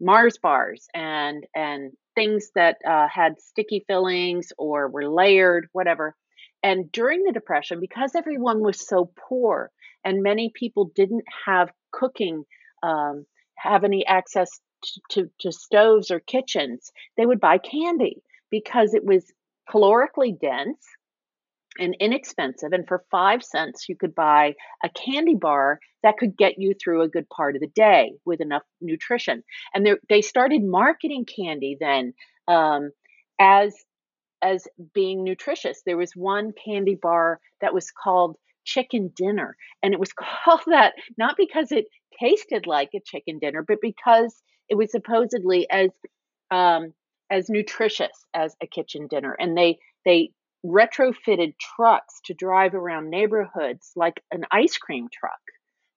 Mars 0.00 0.38
bars 0.38 0.86
and 0.94 1.46
and 1.54 1.92
things 2.14 2.50
that 2.54 2.78
uh, 2.88 3.06
had 3.08 3.40
sticky 3.40 3.84
fillings 3.86 4.52
or 4.58 4.88
were 4.88 5.08
layered, 5.08 5.68
whatever. 5.72 6.16
And 6.62 6.90
during 6.92 7.22
the 7.22 7.32
Depression, 7.32 7.78
because 7.80 8.14
everyone 8.14 8.62
was 8.62 8.86
so 8.86 9.12
poor 9.28 9.70
and 10.04 10.22
many 10.22 10.50
people 10.54 10.90
didn't 10.94 11.24
have 11.46 11.70
cooking 11.92 12.44
um, 12.82 13.26
have 13.56 13.84
any 13.84 14.06
access 14.06 14.60
to, 14.82 15.00
to, 15.10 15.30
to 15.40 15.52
stoves 15.52 16.10
or 16.10 16.20
kitchens, 16.20 16.90
they 17.16 17.26
would 17.26 17.40
buy 17.40 17.58
candy 17.58 18.22
because 18.50 18.94
it 18.94 19.04
was 19.04 19.24
calorically 19.68 20.38
dense 20.38 20.84
and 21.78 21.96
inexpensive. 22.00 22.72
And 22.72 22.86
for 22.86 23.04
five 23.10 23.42
cents, 23.42 23.88
you 23.88 23.96
could 23.96 24.14
buy 24.14 24.54
a 24.82 24.88
candy 24.88 25.36
bar 25.36 25.78
that 26.02 26.16
could 26.18 26.36
get 26.36 26.58
you 26.58 26.74
through 26.74 27.02
a 27.02 27.08
good 27.08 27.28
part 27.28 27.54
of 27.54 27.60
the 27.60 27.68
day 27.68 28.12
with 28.24 28.40
enough 28.40 28.62
nutrition. 28.80 29.44
And 29.74 29.98
they 30.08 30.22
started 30.22 30.62
marketing 30.62 31.26
candy 31.26 31.76
then 31.78 32.14
um, 32.48 32.90
as 33.38 33.74
as 34.42 34.66
being 34.94 35.22
nutritious. 35.22 35.82
There 35.84 35.98
was 35.98 36.12
one 36.16 36.52
candy 36.52 36.94
bar 37.00 37.40
that 37.60 37.74
was 37.74 37.90
called 37.90 38.36
chicken 38.64 39.12
dinner, 39.14 39.56
and 39.82 39.92
it 39.92 40.00
was 40.00 40.12
called 40.44 40.62
that 40.66 40.94
not 41.18 41.36
because 41.36 41.72
it 41.72 41.86
tasted 42.20 42.66
like 42.66 42.90
a 42.94 43.00
chicken 43.04 43.38
dinner, 43.38 43.64
but 43.66 43.78
because 43.80 44.42
it 44.68 44.76
was 44.76 44.90
supposedly 44.90 45.68
as 45.70 45.90
um, 46.50 46.92
as 47.30 47.48
nutritious 47.48 48.26
as 48.34 48.54
a 48.62 48.66
kitchen 48.66 49.06
dinner. 49.08 49.36
And 49.38 49.56
they 49.56 49.78
they 50.04 50.30
retrofitted 50.64 51.54
trucks 51.76 52.20
to 52.26 52.34
drive 52.34 52.74
around 52.74 53.10
neighborhoods 53.10 53.92
like 53.96 54.22
an 54.30 54.44
ice 54.50 54.76
cream 54.76 55.08
truck, 55.12 55.40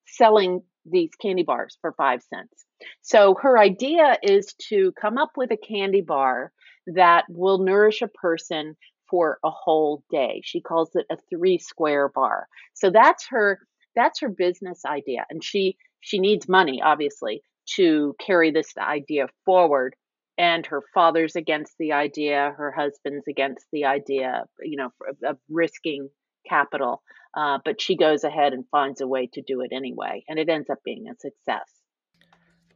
selling 0.08 0.62
these 0.86 1.12
candy 1.22 1.44
bars 1.44 1.78
for 1.82 1.94
five 1.94 2.22
cents. 2.24 2.66
So 3.02 3.36
her 3.42 3.58
idea 3.58 4.18
is 4.22 4.54
to 4.70 4.92
come 5.00 5.18
up 5.18 5.32
with 5.38 5.52
a 5.52 5.58
candy 5.58 6.02
bar 6.02 6.52
that 6.88 7.26
will 7.30 7.60
nourish 7.60 8.02
a 8.02 8.08
person 8.08 8.76
for 9.10 9.40
a 9.44 9.50
whole 9.50 10.04
day. 10.12 10.42
She 10.44 10.62
calls 10.62 10.92
it 10.96 11.06
a 11.12 11.18
three 11.30 11.58
square 11.58 12.10
bar. 12.10 12.48
So 12.74 12.90
that's 12.90 13.28
her 13.30 13.60
that's 13.96 14.22
her 14.22 14.30
business 14.30 14.84
idea 14.86 15.26
and 15.30 15.44
she 15.44 15.78
she 16.04 16.20
needs 16.20 16.48
money 16.48 16.82
obviously 16.84 17.42
to 17.76 18.14
carry 18.20 18.52
this 18.52 18.74
idea 18.78 19.28
forward. 19.46 19.96
And 20.38 20.66
her 20.66 20.82
father's 20.94 21.36
against 21.36 21.74
the 21.80 21.94
idea 21.94 22.54
her 22.58 22.72
husband's 22.72 23.28
against 23.28 23.66
the 23.72 23.86
idea 23.86 24.44
you 24.62 24.78
know 24.78 24.92
of 25.26 25.38
risking 25.50 26.10
capital. 26.48 27.02
Uh, 27.36 27.58
but 27.66 27.82
she 27.82 27.96
goes 27.96 28.24
ahead 28.24 28.54
and 28.54 28.66
finds 28.70 29.02
a 29.02 29.08
way 29.08 29.28
to 29.34 29.42
do 29.42 29.62
it 29.62 29.72
anyway 29.74 30.24
and 30.28 30.38
it 30.38 30.50
ends 30.50 30.70
up 30.70 30.80
being 30.84 31.06
a 31.08 31.16
success. 31.20 31.70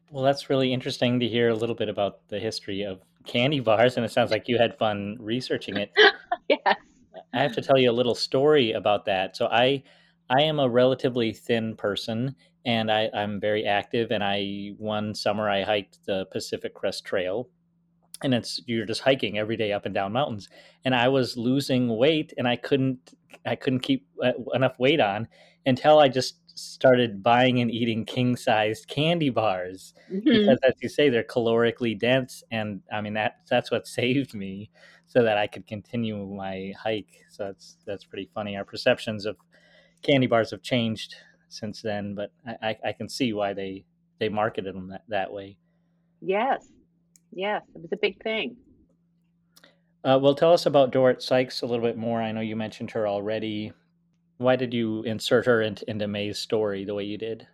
Well 0.10 0.24
that's 0.24 0.50
really 0.50 0.72
interesting 0.72 1.20
to 1.20 1.28
hear 1.28 1.50
a 1.50 1.56
little 1.56 1.76
bit 1.76 1.90
about 1.90 2.28
the 2.30 2.40
history 2.40 2.84
of 2.84 3.02
candy 3.26 3.60
bars 3.60 3.98
and 3.98 4.06
it 4.06 4.12
sounds 4.12 4.32
like 4.32 4.48
you 4.48 4.58
had 4.58 4.78
fun 4.78 5.18
researching 5.20 5.78
it. 5.78 5.92
Yes. 6.50 6.78
I 7.34 7.42
have 7.42 7.52
to 7.56 7.62
tell 7.62 7.78
you 7.78 7.92
a 7.92 7.98
little 8.00 8.16
story 8.16 8.72
about 8.72 9.04
that. 9.06 9.36
So 9.36 9.48
i 9.48 9.84
i 10.30 10.42
am 10.42 10.60
a 10.60 10.70
relatively 10.70 11.34
thin 11.34 11.76
person 11.76 12.36
and 12.68 12.92
I, 12.92 13.10
I'm 13.14 13.40
very 13.40 13.66
active. 13.66 14.12
And 14.12 14.24
I 14.24 14.74
one 14.78 15.16
summer 15.16 15.50
I 15.50 15.64
hiked 15.64 16.06
the 16.06 16.26
Pacific 16.32 16.74
Crest 16.76 17.06
Trail, 17.06 17.50
and 18.22 18.34
it's 18.34 18.62
you're 18.68 18.86
just 18.86 19.02
hiking 19.02 19.38
every 19.38 19.56
day 19.56 19.72
up 19.72 19.86
and 19.86 19.96
down 19.96 20.12
mountains. 20.12 20.50
And 20.84 20.94
I 20.94 21.08
was 21.08 21.38
losing 21.38 21.98
weight, 21.98 22.34
and 22.38 22.48
I 22.48 22.58
couldn't 22.58 23.14
I 23.46 23.56
couldn't 23.56 23.80
keep 23.80 24.06
uh, 24.22 24.34
enough 24.54 24.78
weight 24.78 25.00
on 25.00 25.30
until 25.66 26.00
I 26.00 26.10
just 26.10 26.36
started 26.60 27.24
buying 27.24 27.60
and 27.60 27.72
eating 27.72 28.04
king 28.04 28.36
sized 28.36 28.88
candy 28.90 29.30
bars 29.30 29.94
mm-hmm. 30.12 30.28
because, 30.28 30.60
as 30.64 30.74
you 30.82 30.90
say, 30.90 31.08
they're 31.08 31.24
calorically 31.24 31.98
dense. 31.98 32.44
And 32.52 32.82
I 32.92 33.00
mean 33.00 33.14
that 33.14 33.38
that's 33.50 33.72
what 33.72 33.88
saved 34.00 34.34
me 34.34 34.72
so 35.06 35.24
that 35.24 35.38
I 35.38 35.48
could 35.48 35.68
continue 35.68 36.18
my 36.26 36.74
hike. 36.78 37.24
So 37.30 37.46
that's 37.46 37.78
that's 37.86 38.04
pretty 38.04 38.30
funny. 38.34 38.58
Our 38.58 38.66
perceptions 38.66 39.26
of 39.26 39.38
candy 40.04 40.28
bars 40.28 40.52
have 40.52 40.62
changed 40.62 41.16
since 41.50 41.82
then, 41.82 42.16
but 42.16 42.32
I, 42.46 42.78
I 42.86 42.94
can 42.94 43.10
see 43.10 43.34
why 43.34 43.54
they 43.54 43.86
they 44.20 44.30
marketed 44.30 44.76
them 44.76 44.90
that, 44.90 45.04
that 45.10 45.32
way. 45.32 45.58
Yes, 46.22 46.68
yes, 47.32 47.62
it 47.76 47.82
was 47.82 47.92
a 47.92 47.98
big 47.98 48.22
thing. 48.24 48.58
Uh, 50.04 50.18
well, 50.22 50.36
tell 50.36 50.54
us 50.54 50.66
about 50.66 50.92
Dorrit 50.92 51.22
Sykes 51.22 51.62
a 51.62 51.66
little 51.66 51.86
bit 51.86 51.98
more. 51.98 52.22
I 52.22 52.32
know 52.32 52.42
you 52.42 52.56
mentioned 52.56 52.92
her 52.92 53.08
already. 53.08 53.74
Why 54.38 54.56
did 54.56 54.74
you 54.74 55.04
insert 55.04 55.46
her 55.46 55.62
into, 55.62 55.90
into 55.90 56.08
May's 56.08 56.40
story 56.40 56.86
the 56.86 56.94
way 56.94 57.04
you 57.04 57.18
did? 57.18 57.48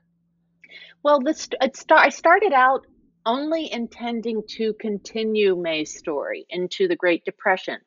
Well, 1.02 1.20
this 1.20 1.50
it 1.62 1.76
start, 1.76 2.06
I 2.06 2.10
started 2.10 2.54
out 2.54 2.86
only 3.26 3.72
intending 3.72 4.44
to 4.48 4.74
continue 4.80 5.56
May's 5.56 5.98
story 5.98 6.46
into 6.50 6.88
the 6.88 6.96
Great 6.96 7.26
Depression. 7.26 7.80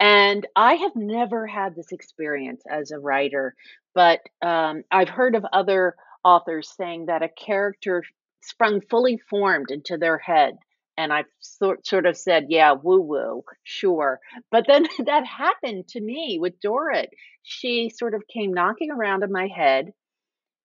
And 0.00 0.46
I 0.54 0.74
have 0.74 0.94
never 0.94 1.46
had 1.46 1.74
this 1.74 1.90
experience 1.92 2.62
as 2.70 2.90
a 2.90 2.98
writer, 2.98 3.54
but 3.94 4.20
um, 4.42 4.84
I've 4.90 5.08
heard 5.08 5.34
of 5.34 5.44
other 5.52 5.96
authors 6.24 6.72
saying 6.76 7.06
that 7.06 7.22
a 7.22 7.28
character 7.28 8.04
sprung 8.42 8.80
fully 8.80 9.18
formed 9.28 9.70
into 9.70 9.96
their 9.98 10.18
head. 10.18 10.56
And 10.96 11.12
I've 11.12 11.26
sort, 11.40 11.86
sort 11.86 12.06
of 12.06 12.16
said, 12.16 12.46
yeah, 12.48 12.72
woo 12.72 13.00
woo, 13.00 13.42
sure. 13.62 14.20
But 14.50 14.66
then 14.66 14.86
that 15.06 15.24
happened 15.26 15.88
to 15.88 16.00
me 16.00 16.38
with 16.40 16.60
Dorrit. 16.60 17.10
She 17.42 17.88
sort 17.88 18.14
of 18.14 18.22
came 18.32 18.52
knocking 18.52 18.90
around 18.90 19.22
in 19.22 19.32
my 19.32 19.48
head. 19.48 19.92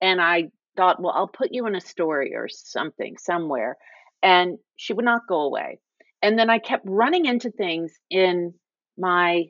And 0.01 0.21
I 0.21 0.49
thought, 0.75 1.01
well, 1.01 1.13
I'll 1.15 1.27
put 1.27 1.49
you 1.51 1.65
in 1.67 1.75
a 1.75 1.81
story 1.81 2.33
or 2.35 2.47
something 2.49 3.17
somewhere. 3.17 3.77
And 4.21 4.57
she 4.75 4.93
would 4.93 5.05
not 5.05 5.27
go 5.27 5.41
away. 5.41 5.79
And 6.21 6.37
then 6.37 6.49
I 6.49 6.59
kept 6.59 6.85
running 6.87 7.25
into 7.25 7.51
things 7.51 7.93
in 8.09 8.53
my 8.97 9.45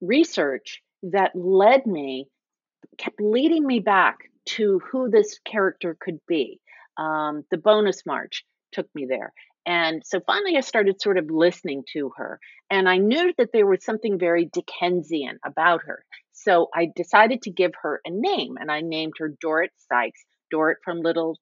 research 0.00 0.82
that 1.02 1.32
led 1.34 1.86
me, 1.86 2.28
kept 2.98 3.20
leading 3.20 3.66
me 3.66 3.80
back 3.80 4.16
to 4.46 4.80
who 4.90 5.10
this 5.10 5.38
character 5.44 5.96
could 6.00 6.18
be. 6.26 6.60
Um, 6.96 7.44
the 7.50 7.58
bonus 7.58 8.04
march 8.04 8.44
took 8.72 8.86
me 8.94 9.06
there. 9.06 9.32
And 9.66 10.02
so 10.04 10.20
finally, 10.26 10.56
I 10.56 10.60
started 10.60 11.00
sort 11.00 11.18
of 11.18 11.30
listening 11.30 11.84
to 11.92 12.12
her, 12.16 12.40
and 12.70 12.88
I 12.88 12.96
knew 12.96 13.32
that 13.36 13.50
there 13.52 13.66
was 13.66 13.84
something 13.84 14.18
very 14.18 14.46
Dickensian 14.46 15.38
about 15.44 15.82
her. 15.84 16.04
So 16.32 16.68
I 16.74 16.88
decided 16.96 17.42
to 17.42 17.50
give 17.50 17.72
her 17.82 18.00
a 18.06 18.10
name, 18.10 18.56
and 18.58 18.70
I 18.70 18.80
named 18.80 19.14
her 19.18 19.28
Dorrit 19.28 19.72
Sykes, 19.76 20.24
Dorrit 20.50 20.78
from 20.82 21.00
Little 21.00 21.38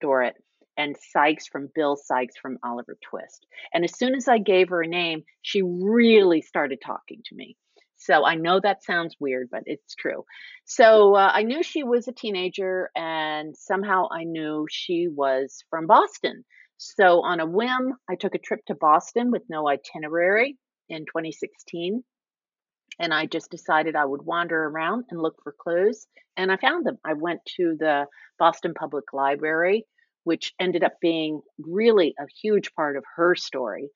Dorrit 0.00 0.34
and 0.76 0.96
Sykes 0.96 1.46
from 1.46 1.70
Bill 1.74 1.96
Sikes 1.96 2.36
from 2.40 2.58
Oliver 2.64 2.96
Twist. 3.02 3.46
And 3.72 3.84
as 3.84 3.96
soon 3.96 4.14
as 4.14 4.28
I 4.28 4.38
gave 4.38 4.68
her 4.70 4.82
a 4.82 4.88
name, 4.88 5.24
she 5.42 5.62
really 5.62 6.42
started 6.42 6.80
talking 6.84 7.22
to 7.26 7.34
me. 7.34 7.56
So 7.96 8.24
I 8.24 8.34
know 8.34 8.58
that 8.60 8.82
sounds 8.82 9.16
weird, 9.20 9.48
but 9.50 9.62
it's 9.66 9.94
true. 9.94 10.24
So 10.64 11.14
uh, 11.14 11.30
I 11.32 11.44
knew 11.44 11.62
she 11.62 11.84
was 11.84 12.08
a 12.08 12.12
teenager, 12.12 12.90
and 12.96 13.56
somehow 13.56 14.08
I 14.10 14.24
knew 14.24 14.66
she 14.68 15.06
was 15.08 15.62
from 15.70 15.86
Boston. 15.86 16.44
So 16.78 17.22
on 17.22 17.38
a 17.38 17.46
whim, 17.46 17.94
I 18.10 18.16
took 18.16 18.34
a 18.34 18.40
trip 18.40 18.60
to 18.66 18.74
Boston 18.74 19.30
with 19.30 19.42
no 19.48 19.68
itinerary 19.68 20.58
in 20.88 21.02
2016. 21.02 22.02
And 22.98 23.14
I 23.14 23.26
just 23.26 23.50
decided 23.50 23.94
I 23.94 24.04
would 24.04 24.22
wander 24.22 24.64
around 24.64 25.04
and 25.10 25.22
look 25.22 25.36
for 25.44 25.54
clues. 25.56 26.06
And 26.36 26.50
I 26.50 26.56
found 26.56 26.84
them. 26.84 26.98
I 27.04 27.12
went 27.14 27.40
to 27.56 27.76
the 27.78 28.06
Boston 28.38 28.74
Public 28.74 29.12
Library 29.12 29.86
which 30.24 30.52
ended 30.60 30.84
up 30.84 30.94
being 31.00 31.40
really 31.58 32.14
a 32.18 32.26
huge 32.42 32.74
part 32.74 32.96
of 32.96 33.04
her 33.16 33.34
story. 33.34 33.88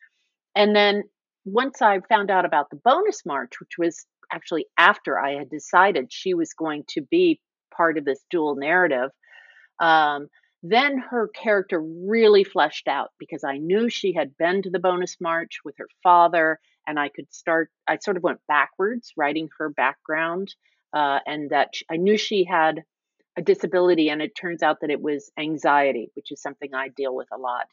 And 0.54 0.74
then 0.74 1.04
once 1.44 1.80
I 1.80 2.00
found 2.08 2.30
out 2.30 2.44
about 2.44 2.70
the 2.70 2.80
bonus 2.84 3.24
march, 3.24 3.60
which 3.60 3.78
was 3.78 4.06
actually 4.32 4.66
after 4.78 5.18
I 5.18 5.34
had 5.34 5.50
decided 5.50 6.12
she 6.12 6.34
was 6.34 6.52
going 6.52 6.84
to 6.88 7.02
be 7.02 7.40
part 7.76 7.98
of 7.98 8.04
this 8.04 8.24
dual 8.30 8.56
narrative, 8.56 9.10
um, 9.80 10.28
then 10.62 10.98
her 10.98 11.28
character 11.28 11.80
really 11.80 12.42
fleshed 12.42 12.88
out 12.88 13.10
because 13.18 13.44
I 13.44 13.58
knew 13.58 13.88
she 13.88 14.12
had 14.14 14.36
been 14.36 14.62
to 14.62 14.70
the 14.70 14.80
bonus 14.80 15.16
march 15.20 15.58
with 15.64 15.76
her 15.78 15.88
father, 16.02 16.58
and 16.86 16.98
I 16.98 17.08
could 17.08 17.32
start. 17.32 17.70
I 17.86 17.98
sort 17.98 18.16
of 18.16 18.22
went 18.22 18.40
backwards, 18.48 19.12
writing 19.16 19.48
her 19.58 19.68
background, 19.68 20.54
uh, 20.92 21.20
and 21.26 21.50
that 21.50 21.74
I 21.90 21.96
knew 21.96 22.16
she 22.16 22.44
had 22.44 22.82
a 23.36 23.42
disability 23.42 24.08
and 24.08 24.22
it 24.22 24.34
turns 24.34 24.62
out 24.62 24.80
that 24.80 24.90
it 24.90 25.00
was 25.00 25.30
anxiety 25.38 26.10
which 26.14 26.32
is 26.32 26.40
something 26.40 26.74
i 26.74 26.88
deal 26.88 27.14
with 27.14 27.28
a 27.32 27.38
lot. 27.38 27.66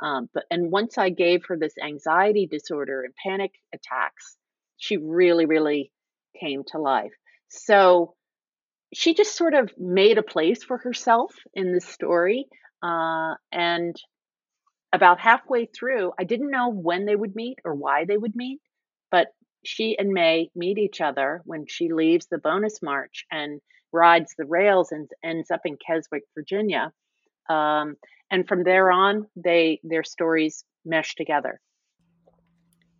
Um, 0.00 0.28
but 0.32 0.44
and 0.50 0.70
once 0.70 0.96
i 0.98 1.10
gave 1.10 1.44
her 1.46 1.56
this 1.58 1.74
anxiety 1.82 2.46
disorder 2.46 3.02
and 3.02 3.14
panic 3.24 3.52
attacks 3.74 4.36
she 4.76 4.96
really 4.96 5.46
really 5.46 5.92
came 6.40 6.62
to 6.68 6.78
life. 6.78 7.12
So 7.48 8.14
she 8.94 9.14
just 9.14 9.36
sort 9.36 9.54
of 9.54 9.70
made 9.76 10.18
a 10.18 10.22
place 10.22 10.62
for 10.64 10.78
herself 10.78 11.34
in 11.54 11.72
this 11.72 11.84
story 11.84 12.46
uh, 12.82 13.34
and 13.52 13.96
about 14.92 15.20
halfway 15.20 15.66
through 15.66 16.12
i 16.18 16.24
didn't 16.24 16.50
know 16.50 16.70
when 16.70 17.04
they 17.04 17.16
would 17.16 17.34
meet 17.34 17.58
or 17.64 17.74
why 17.74 18.04
they 18.06 18.16
would 18.16 18.34
meet 18.34 18.60
but 19.10 19.28
she 19.64 19.98
and 19.98 20.10
may 20.10 20.50
meet 20.54 20.78
each 20.78 21.00
other 21.00 21.42
when 21.44 21.66
she 21.66 21.92
leaves 21.92 22.26
the 22.26 22.38
bonus 22.38 22.80
march 22.82 23.24
and 23.30 23.60
rides 23.92 24.34
the 24.38 24.44
rails 24.44 24.92
and 24.92 25.08
ends 25.24 25.50
up 25.50 25.60
in 25.64 25.76
Keswick, 25.84 26.22
Virginia. 26.34 26.92
Um, 27.48 27.96
and 28.30 28.46
from 28.46 28.62
there 28.62 28.90
on, 28.90 29.26
they 29.36 29.80
their 29.82 30.04
stories 30.04 30.64
mesh 30.84 31.14
together. 31.14 31.60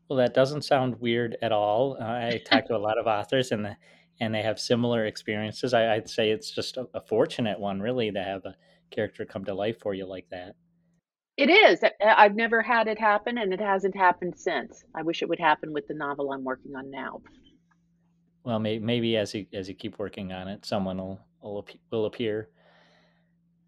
Well, 0.08 0.18
that 0.18 0.32
doesn't 0.32 0.62
sound 0.62 1.00
weird 1.00 1.36
at 1.42 1.52
all. 1.52 1.98
Uh, 2.00 2.04
I 2.04 2.42
talk 2.44 2.66
to 2.66 2.76
a 2.76 2.78
lot 2.78 2.98
of 2.98 3.06
authors, 3.18 3.52
and 3.52 3.64
the, 3.64 3.76
and 4.20 4.34
they 4.34 4.42
have 4.42 4.58
similar 4.58 5.04
experiences. 5.04 5.74
I, 5.74 5.96
would 5.96 6.08
say 6.08 6.30
it's 6.30 6.50
just 6.50 6.78
a, 6.78 6.88
a, 6.94 7.00
fortunate 7.00 7.60
one, 7.60 7.80
really, 7.80 8.10
to 8.10 8.22
have 8.22 8.44
a 8.46 8.56
character 8.90 9.26
come 9.26 9.44
to 9.44 9.54
life 9.54 9.78
for 9.80 9.92
you 9.92 10.06
like 10.06 10.26
that. 10.30 10.54
It 11.38 11.48
is. 11.48 11.80
I've 12.04 12.34
never 12.34 12.60
had 12.60 12.88
it 12.88 12.98
happen, 12.98 13.38
and 13.38 13.54
it 13.54 13.60
hasn't 13.60 13.96
happened 13.96 14.34
since. 14.36 14.84
I 14.94 15.02
wish 15.02 15.22
it 15.22 15.28
would 15.28 15.38
happen 15.38 15.72
with 15.72 15.86
the 15.86 15.94
novel 15.94 16.32
I'm 16.32 16.44
working 16.44 16.76
on 16.76 16.90
now 16.90 17.22
well, 18.48 18.58
may, 18.58 18.78
maybe 18.78 19.16
as 19.18 19.34
you 19.34 19.46
as 19.52 19.68
you 19.68 19.74
keep 19.74 19.98
working 19.98 20.32
on 20.32 20.48
it, 20.48 20.64
someone 20.64 20.96
will 20.96 21.20
will, 21.42 21.66
will 21.90 22.06
appear. 22.06 22.48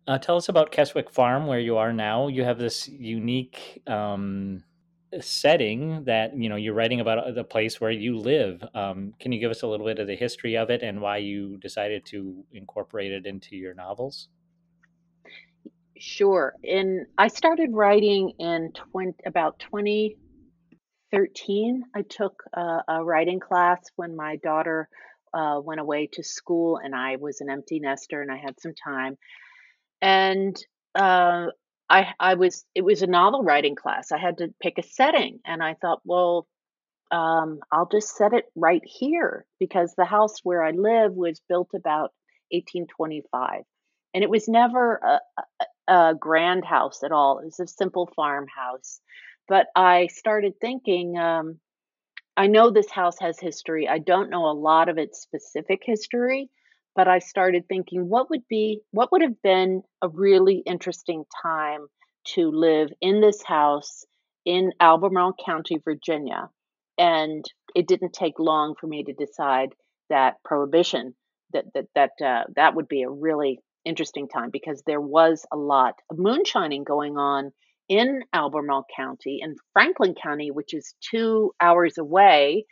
Uh, 0.08 0.16
tell 0.16 0.36
us 0.36 0.48
about 0.48 0.72
Keswick 0.72 1.10
Farm, 1.10 1.46
where 1.46 1.60
you 1.60 1.76
are 1.76 1.92
now. 1.92 2.28
You 2.28 2.44
have 2.44 2.58
this 2.58 2.88
unique 2.88 3.82
um, 3.86 4.64
setting 5.20 6.04
that 6.04 6.34
you 6.34 6.48
know 6.48 6.56
you're 6.56 6.72
writing 6.72 7.00
about 7.00 7.34
the 7.34 7.44
place 7.44 7.78
where 7.78 7.90
you 7.90 8.16
live. 8.16 8.64
Um, 8.74 9.12
can 9.20 9.32
you 9.32 9.38
give 9.38 9.50
us 9.50 9.62
a 9.62 9.66
little 9.66 9.84
bit 9.84 9.98
of 9.98 10.06
the 10.06 10.16
history 10.16 10.56
of 10.56 10.70
it 10.70 10.82
and 10.82 11.02
why 11.02 11.18
you 11.18 11.58
decided 11.58 12.06
to 12.06 12.42
incorporate 12.52 13.12
it 13.12 13.26
into 13.26 13.56
your 13.56 13.74
novels? 13.74 14.28
Sure. 16.00 16.54
And 16.64 17.06
I 17.18 17.28
started 17.28 17.70
writing 17.74 18.32
in 18.38 18.72
20, 18.92 19.14
about 19.26 19.58
2013. 19.60 20.16
I 21.94 22.02
took 22.02 22.42
a, 22.54 22.78
a 22.88 23.04
writing 23.04 23.38
class 23.40 23.80
when 23.96 24.16
my 24.16 24.36
daughter 24.36 24.88
uh, 25.34 25.60
went 25.62 25.80
away 25.80 26.08
to 26.14 26.22
school, 26.24 26.78
and 26.82 26.94
I 26.94 27.16
was 27.16 27.40
an 27.42 27.50
empty 27.50 27.80
nester, 27.80 28.22
and 28.22 28.32
I 28.32 28.38
had 28.38 28.58
some 28.60 28.72
time. 28.74 29.18
And 30.00 30.56
uh, 30.94 31.48
I 31.90 32.14
I 32.18 32.34
was 32.34 32.64
it 32.74 32.82
was 32.82 33.02
a 33.02 33.06
novel 33.06 33.42
writing 33.42 33.74
class. 33.76 34.10
I 34.12 34.18
had 34.18 34.38
to 34.38 34.48
pick 34.62 34.78
a 34.78 34.82
setting, 34.82 35.40
and 35.44 35.62
I 35.62 35.74
thought, 35.74 36.00
well, 36.04 36.46
um, 37.10 37.60
I'll 37.70 37.88
just 37.90 38.16
set 38.16 38.32
it 38.32 38.46
right 38.56 38.82
here 38.84 39.44
because 39.60 39.94
the 39.96 40.06
house 40.06 40.36
where 40.44 40.62
I 40.64 40.70
live 40.72 41.12
was 41.12 41.40
built 41.48 41.70
about 41.74 42.12
1825, 42.50 43.64
and 44.14 44.24
it 44.24 44.30
was 44.30 44.48
never 44.48 45.20
a 45.90 46.14
grand 46.18 46.64
house 46.64 47.02
at 47.02 47.12
all. 47.12 47.40
It 47.40 47.46
was 47.46 47.60
a 47.60 47.66
simple 47.66 48.08
farmhouse. 48.14 49.00
But 49.48 49.66
I 49.74 50.06
started 50.06 50.54
thinking, 50.60 51.18
um, 51.18 51.58
I 52.36 52.46
know 52.46 52.70
this 52.70 52.90
house 52.90 53.18
has 53.20 53.40
history. 53.40 53.88
I 53.88 53.98
don't 53.98 54.30
know 54.30 54.46
a 54.46 54.52
lot 54.54 54.88
of 54.88 54.96
its 54.96 55.20
specific 55.20 55.80
history, 55.84 56.48
but 56.94 57.08
I 57.08 57.18
started 57.18 57.64
thinking 57.68 58.08
what 58.08 58.30
would 58.30 58.46
be 58.48 58.80
what 58.92 59.10
would 59.10 59.22
have 59.22 59.42
been 59.42 59.82
a 60.00 60.08
really 60.08 60.62
interesting 60.64 61.24
time 61.42 61.86
to 62.34 62.50
live 62.50 62.90
in 63.00 63.20
this 63.20 63.42
house 63.42 64.04
in 64.44 64.72
Albemarle 64.80 65.34
County, 65.44 65.78
Virginia. 65.84 66.48
And 66.96 67.44
it 67.74 67.88
didn't 67.88 68.12
take 68.12 68.38
long 68.38 68.74
for 68.80 68.86
me 68.86 69.02
to 69.04 69.12
decide 69.12 69.70
that 70.08 70.36
prohibition 70.44 71.14
that 71.52 71.64
that 71.74 71.86
that 71.94 72.10
uh, 72.24 72.44
that 72.54 72.76
would 72.76 72.86
be 72.88 73.02
a 73.02 73.10
really 73.10 73.58
interesting 73.84 74.28
time 74.28 74.50
because 74.50 74.82
there 74.86 75.00
was 75.00 75.44
a 75.52 75.56
lot 75.56 75.94
of 76.10 76.18
moonshining 76.18 76.84
going 76.84 77.16
on 77.16 77.52
in 77.88 78.22
Albemarle 78.32 78.86
County 78.94 79.40
and 79.42 79.58
Franklin 79.72 80.14
County, 80.14 80.50
which 80.50 80.74
is 80.74 80.94
two 81.10 81.52
hours 81.60 81.98
away. 81.98 82.64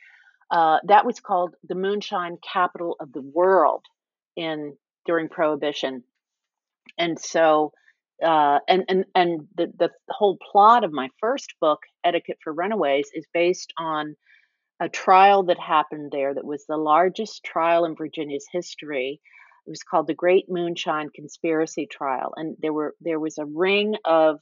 Uh, 0.50 0.78
that 0.84 1.04
was 1.04 1.20
called 1.20 1.54
the 1.68 1.74
moonshine 1.74 2.38
capital 2.52 2.96
of 3.00 3.12
the 3.12 3.22
world 3.22 3.84
in 4.36 4.76
during 5.04 5.28
Prohibition, 5.28 6.04
and 6.96 7.18
so 7.18 7.72
uh, 8.24 8.58
and 8.68 8.84
and 8.88 9.04
and 9.14 9.48
the 9.56 9.72
the 9.78 9.90
whole 10.08 10.38
plot 10.50 10.84
of 10.84 10.92
my 10.92 11.08
first 11.20 11.54
book, 11.60 11.80
Etiquette 12.04 12.38
for 12.42 12.52
Runaways, 12.52 13.10
is 13.12 13.26
based 13.34 13.72
on 13.78 14.14
a 14.80 14.88
trial 14.88 15.42
that 15.44 15.58
happened 15.58 16.10
there 16.12 16.34
that 16.34 16.44
was 16.44 16.64
the 16.66 16.76
largest 16.76 17.44
trial 17.44 17.84
in 17.84 17.96
Virginia's 17.96 18.46
history. 18.52 19.20
It 19.68 19.72
was 19.72 19.82
called 19.82 20.06
the 20.06 20.14
Great 20.14 20.46
Moonshine 20.48 21.10
Conspiracy 21.14 21.86
Trial, 21.86 22.32
and 22.34 22.56
there 22.58 22.72
were 22.72 22.94
there 23.02 23.20
was 23.20 23.36
a 23.36 23.44
ring 23.44 23.96
of 24.02 24.40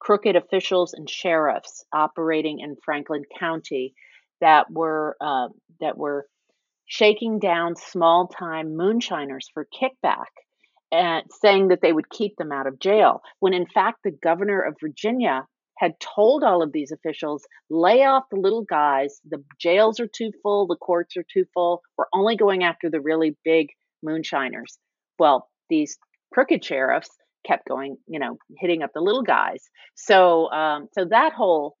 crooked 0.00 0.34
officials 0.34 0.94
and 0.94 1.10
sheriffs 1.10 1.84
operating 1.92 2.60
in 2.60 2.76
Franklin 2.82 3.24
County 3.38 3.92
that 4.40 4.70
were 4.70 5.14
uh, 5.20 5.48
that 5.80 5.98
were 5.98 6.26
shaking 6.86 7.38
down 7.38 7.76
small 7.76 8.28
time 8.28 8.74
moonshiners 8.74 9.50
for 9.52 9.66
kickback 9.78 10.32
and 10.90 11.26
saying 11.42 11.68
that 11.68 11.82
they 11.82 11.92
would 11.92 12.08
keep 12.08 12.36
them 12.36 12.50
out 12.50 12.66
of 12.66 12.78
jail 12.78 13.20
when 13.40 13.52
in 13.52 13.66
fact 13.66 13.98
the 14.02 14.18
governor 14.22 14.62
of 14.62 14.76
Virginia 14.80 15.46
had 15.76 16.00
told 16.00 16.44
all 16.44 16.62
of 16.62 16.72
these 16.72 16.92
officials 16.92 17.44
lay 17.68 18.04
off 18.04 18.24
the 18.30 18.40
little 18.40 18.64
guys. 18.64 19.20
The 19.28 19.44
jails 19.60 20.00
are 20.00 20.06
too 20.06 20.30
full. 20.42 20.66
The 20.66 20.76
courts 20.76 21.18
are 21.18 21.24
too 21.30 21.44
full. 21.52 21.82
We're 21.98 22.06
only 22.14 22.36
going 22.36 22.64
after 22.64 22.88
the 22.88 23.02
really 23.02 23.36
big 23.44 23.68
moonshiners 24.02 24.78
well 25.18 25.48
these 25.68 25.98
crooked 26.32 26.64
sheriffs 26.64 27.10
kept 27.46 27.66
going 27.68 27.96
you 28.06 28.18
know 28.18 28.36
hitting 28.58 28.82
up 28.82 28.90
the 28.94 29.00
little 29.00 29.22
guys 29.22 29.62
so 29.94 30.50
um, 30.50 30.88
so 30.92 31.04
that 31.04 31.32
whole 31.32 31.76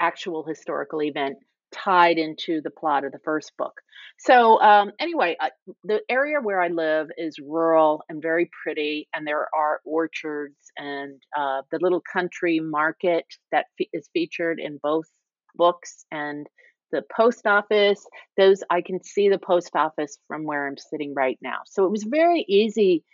actual 0.00 0.44
historical 0.44 1.02
event 1.02 1.36
tied 1.72 2.18
into 2.18 2.60
the 2.62 2.70
plot 2.70 3.04
of 3.04 3.12
the 3.12 3.18
first 3.24 3.52
book. 3.58 3.72
So, 4.18 4.60
um, 4.60 4.92
anyway, 4.98 5.36
the 5.84 6.00
area 6.08 6.40
where 6.40 6.60
I 6.60 6.68
live 6.68 7.08
is 7.16 7.38
rural 7.38 8.02
and 8.08 8.22
very 8.22 8.48
pretty, 8.62 9.08
and 9.14 9.26
there 9.26 9.48
are 9.54 9.80
orchards 9.84 10.56
and 10.76 11.20
uh, 11.36 11.62
the 11.70 11.78
little 11.80 12.02
country 12.12 12.60
market 12.60 13.26
that 13.52 13.66
fe- 13.76 13.90
is 13.92 14.08
featured 14.12 14.58
in 14.58 14.78
both 14.82 15.06
books 15.54 16.06
and 16.10 16.46
the 16.92 17.02
post 17.14 17.46
office. 17.46 18.04
Those 18.36 18.62
I 18.70 18.82
can 18.82 19.02
see 19.02 19.28
the 19.28 19.38
post 19.38 19.70
office 19.74 20.18
from 20.28 20.44
where 20.44 20.66
I'm 20.66 20.76
sitting 20.76 21.14
right 21.14 21.38
now. 21.42 21.58
So 21.66 21.84
it 21.84 21.90
was 21.90 22.04
very 22.04 22.44
easy 22.48 23.04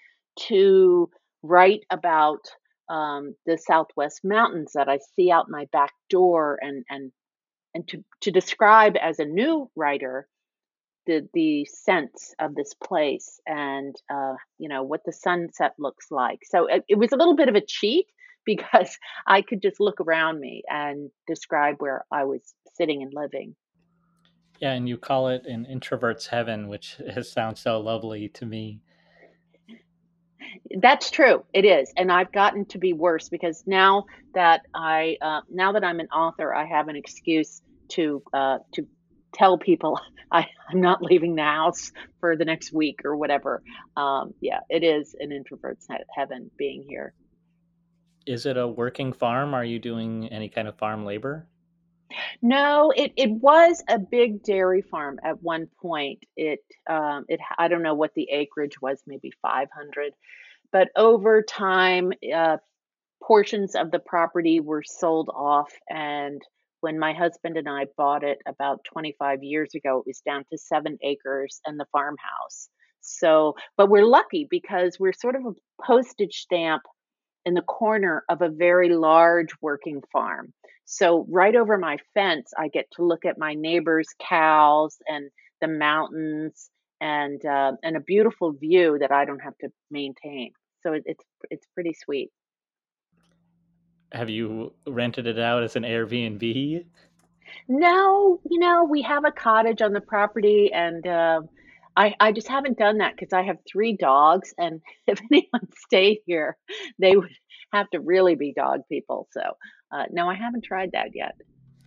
to 0.48 1.10
write 1.42 1.84
about 1.90 2.40
um, 2.88 3.34
the 3.46 3.58
Southwest 3.58 4.20
Mountains 4.24 4.72
that 4.74 4.88
I 4.88 4.98
see 5.14 5.30
out 5.30 5.46
my 5.48 5.66
back 5.72 5.92
door 6.10 6.58
and 6.60 6.84
and 6.90 7.12
and 7.74 7.88
to, 7.88 8.04
to 8.20 8.30
describe 8.30 8.96
as 9.00 9.18
a 9.18 9.24
new 9.24 9.70
writer 9.74 10.28
the 11.06 11.28
the 11.32 11.64
sense 11.64 12.34
of 12.38 12.54
this 12.54 12.74
place 12.74 13.40
and 13.46 13.94
uh, 14.12 14.34
you 14.58 14.68
know 14.68 14.82
what 14.82 15.00
the 15.04 15.12
sunset 15.12 15.72
looks 15.78 16.06
like. 16.10 16.40
So 16.44 16.66
it, 16.66 16.84
it, 16.88 16.98
was 16.98 17.12
a 17.12 17.16
little 17.16 17.34
bit 17.34 17.48
of 17.48 17.54
a 17.54 17.64
cheat 17.66 18.06
because 18.46 18.98
I 19.26 19.42
could 19.42 19.62
just 19.62 19.80
look 19.80 20.00
around 20.00 20.40
me 20.40 20.62
and 20.68 21.10
describe 21.26 21.76
where 21.78 22.04
I 22.10 22.24
was 22.24 22.40
sitting 22.74 23.02
and 23.02 23.12
living. 23.14 23.54
Yeah, 24.62 24.74
and 24.74 24.88
you 24.88 24.96
call 24.96 25.26
it 25.26 25.44
an 25.44 25.66
introvert's 25.66 26.24
heaven, 26.24 26.68
which 26.68 26.96
has, 27.14 27.30
sounds 27.30 27.60
so 27.60 27.80
lovely 27.80 28.28
to 28.28 28.46
me. 28.46 28.80
That's 30.80 31.10
true. 31.10 31.44
It 31.52 31.64
is, 31.64 31.92
and 31.96 32.12
I've 32.12 32.30
gotten 32.30 32.64
to 32.66 32.78
be 32.78 32.92
worse 32.92 33.28
because 33.28 33.64
now 33.66 34.04
that 34.34 34.62
I 34.72 35.16
uh, 35.20 35.40
now 35.50 35.72
that 35.72 35.82
I'm 35.82 35.98
an 35.98 36.08
author, 36.08 36.54
I 36.54 36.64
have 36.66 36.88
an 36.88 36.94
excuse 36.94 37.60
to 37.88 38.22
uh, 38.32 38.58
to 38.74 38.86
tell 39.32 39.58
people 39.58 39.98
I, 40.30 40.46
I'm 40.70 40.80
not 40.80 41.02
leaving 41.02 41.34
the 41.34 41.42
house 41.42 41.90
for 42.20 42.36
the 42.36 42.44
next 42.44 42.72
week 42.72 43.00
or 43.04 43.16
whatever. 43.16 43.62
Um, 43.96 44.32
yeah, 44.40 44.60
it 44.70 44.84
is 44.84 45.16
an 45.18 45.32
introvert's 45.32 45.88
heaven 46.14 46.50
being 46.56 46.84
here. 46.88 47.14
Is 48.26 48.46
it 48.46 48.56
a 48.56 48.68
working 48.68 49.12
farm? 49.12 49.54
Are 49.54 49.64
you 49.64 49.80
doing 49.80 50.28
any 50.28 50.48
kind 50.48 50.68
of 50.68 50.76
farm 50.76 51.04
labor? 51.04 51.48
No, 52.42 52.92
it, 52.94 53.12
it 53.16 53.30
was 53.30 53.82
a 53.88 53.98
big 53.98 54.42
dairy 54.42 54.82
farm 54.82 55.18
at 55.24 55.42
one 55.42 55.68
point. 55.80 56.20
It 56.36 56.60
um, 56.88 57.24
it 57.28 57.40
I 57.58 57.68
don't 57.68 57.82
know 57.82 57.94
what 57.94 58.14
the 58.14 58.28
acreage 58.30 58.80
was, 58.80 59.02
maybe 59.06 59.32
500, 59.42 60.12
but 60.72 60.88
over 60.96 61.42
time, 61.42 62.12
uh, 62.34 62.58
portions 63.22 63.74
of 63.74 63.90
the 63.90 64.00
property 64.00 64.60
were 64.60 64.82
sold 64.84 65.30
off 65.34 65.72
and 65.88 66.42
when 66.82 66.98
my 66.98 67.12
husband 67.12 67.56
and 67.56 67.68
I 67.68 67.86
bought 67.96 68.24
it 68.24 68.38
about 68.46 68.84
25 68.92 69.42
years 69.42 69.70
ago, 69.74 70.00
it 70.00 70.04
was 70.06 70.20
down 70.26 70.44
to 70.50 70.58
seven 70.58 70.98
acres 71.02 71.60
and 71.64 71.78
the 71.78 71.86
farmhouse. 71.92 72.68
So, 73.00 73.54
but 73.76 73.88
we're 73.88 74.04
lucky 74.04 74.46
because 74.50 74.96
we're 74.98 75.12
sort 75.12 75.36
of 75.36 75.46
a 75.46 75.52
postage 75.84 76.34
stamp 76.34 76.82
in 77.44 77.54
the 77.54 77.62
corner 77.62 78.24
of 78.28 78.42
a 78.42 78.48
very 78.48 78.90
large 78.94 79.50
working 79.60 80.02
farm. 80.12 80.52
So, 80.84 81.26
right 81.28 81.54
over 81.54 81.78
my 81.78 81.98
fence, 82.14 82.52
I 82.56 82.68
get 82.68 82.90
to 82.96 83.04
look 83.04 83.24
at 83.24 83.38
my 83.38 83.54
neighbor's 83.54 84.08
cows 84.20 84.96
and 85.06 85.30
the 85.60 85.68
mountains 85.68 86.70
and 87.00 87.44
uh, 87.44 87.72
and 87.82 87.96
a 87.96 88.00
beautiful 88.00 88.52
view 88.52 88.98
that 89.00 89.12
I 89.12 89.24
don't 89.24 89.40
have 89.40 89.56
to 89.58 89.68
maintain. 89.90 90.52
So 90.82 90.94
it, 90.94 91.02
it's 91.06 91.24
it's 91.50 91.66
pretty 91.74 91.94
sweet 91.94 92.30
have 94.12 94.30
you 94.30 94.72
rented 94.86 95.26
it 95.26 95.38
out 95.38 95.62
as 95.62 95.76
an 95.76 95.82
Airbnb? 95.82 96.84
No, 97.68 98.40
you 98.48 98.58
know, 98.58 98.84
we 98.84 99.02
have 99.02 99.24
a 99.24 99.32
cottage 99.32 99.82
on 99.82 99.92
the 99.92 100.00
property, 100.00 100.70
and 100.72 101.06
uh, 101.06 101.42
I 101.96 102.14
I 102.20 102.32
just 102.32 102.48
haven't 102.48 102.78
done 102.78 102.98
that 102.98 103.14
because 103.16 103.32
I 103.32 103.42
have 103.42 103.58
three 103.70 103.96
dogs, 103.96 104.54
and 104.58 104.80
if 105.06 105.20
anyone 105.30 105.68
stayed 105.76 106.18
here, 106.26 106.56
they 106.98 107.16
would 107.16 107.30
have 107.72 107.88
to 107.90 108.00
really 108.00 108.34
be 108.34 108.52
dog 108.52 108.80
people. 108.88 109.28
So 109.32 109.40
uh, 109.90 110.04
no, 110.10 110.28
I 110.28 110.34
haven't 110.34 110.64
tried 110.64 110.92
that 110.92 111.14
yet. 111.14 111.34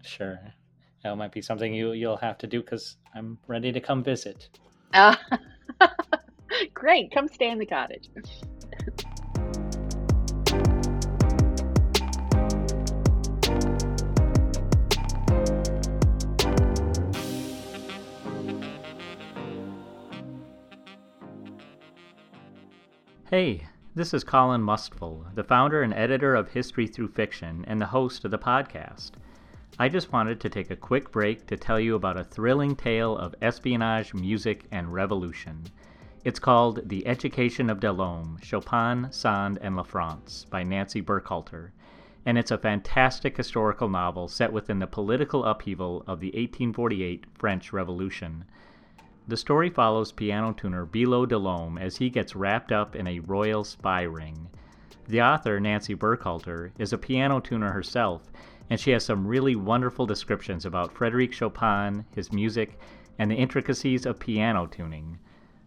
Sure, 0.03 0.39
that 1.03 1.15
might 1.17 1.31
be 1.31 1.41
something 1.41 1.73
you 1.73 1.93
you'll 1.93 2.17
have 2.17 2.37
to 2.39 2.47
do 2.47 2.61
because 2.61 2.97
I'm 3.15 3.37
ready 3.47 3.71
to 3.71 3.79
come 3.79 4.03
visit. 4.03 4.49
Uh, 4.93 5.15
great, 6.73 7.11
come 7.13 7.27
stay 7.27 7.49
in 7.49 7.59
the 7.59 7.65
cottage. 7.65 8.09
Hey, 23.31 23.65
this 23.95 24.13
is 24.13 24.23
Colin 24.23 24.61
Mustful, 24.61 25.25
the 25.33 25.43
founder 25.43 25.81
and 25.81 25.95
editor 25.95 26.35
of 26.35 26.51
History 26.51 26.85
Through 26.85 27.07
Fiction 27.07 27.65
and 27.67 27.81
the 27.81 27.87
host 27.87 28.23
of 28.23 28.29
the 28.29 28.37
podcast. 28.37 29.13
I 29.79 29.89
just 29.89 30.13
wanted 30.13 30.39
to 30.41 30.49
take 30.49 30.69
a 30.69 30.75
quick 30.75 31.11
break 31.11 31.47
to 31.47 31.57
tell 31.57 31.79
you 31.79 31.95
about 31.95 32.19
a 32.19 32.23
thrilling 32.23 32.75
tale 32.75 33.17
of 33.17 33.33
espionage, 33.41 34.13
music, 34.13 34.65
and 34.71 34.93
revolution. 34.93 35.63
It's 36.23 36.37
called 36.37 36.87
The 36.87 37.07
Education 37.07 37.71
of 37.71 37.79
Delhomme 37.79 38.37
Chopin, 38.43 39.07
Sand, 39.09 39.57
and 39.59 39.75
La 39.75 39.81
France 39.81 40.45
by 40.51 40.61
Nancy 40.61 41.01
Burkhalter, 41.01 41.71
and 42.27 42.37
it's 42.37 42.51
a 42.51 42.59
fantastic 42.59 43.37
historical 43.37 43.89
novel 43.89 44.27
set 44.27 44.53
within 44.53 44.77
the 44.77 44.85
political 44.85 45.45
upheaval 45.45 46.03
of 46.05 46.19
the 46.19 46.27
1848 46.27 47.25
French 47.33 47.73
Revolution. 47.73 48.45
The 49.27 49.37
story 49.37 49.71
follows 49.71 50.11
piano 50.11 50.53
tuner 50.53 50.85
Billaud 50.85 51.29
Delhomme 51.29 51.79
as 51.79 51.97
he 51.97 52.11
gets 52.11 52.35
wrapped 52.35 52.71
up 52.71 52.95
in 52.95 53.07
a 53.07 53.21
royal 53.21 53.63
spy 53.63 54.03
ring. 54.03 54.49
The 55.07 55.23
author, 55.23 55.59
Nancy 55.59 55.95
Burkhalter, 55.95 56.71
is 56.77 56.93
a 56.93 56.97
piano 56.99 57.39
tuner 57.39 57.71
herself, 57.71 58.31
and 58.69 58.79
she 58.79 58.91
has 58.91 59.03
some 59.03 59.25
really 59.25 59.55
wonderful 59.55 60.05
descriptions 60.05 60.63
about 60.63 60.93
Frederic 60.93 61.33
Chopin, 61.33 62.05
his 62.13 62.31
music, 62.31 62.79
and 63.17 63.31
the 63.31 63.35
intricacies 63.35 64.05
of 64.05 64.19
piano 64.19 64.67
tuning. 64.67 65.17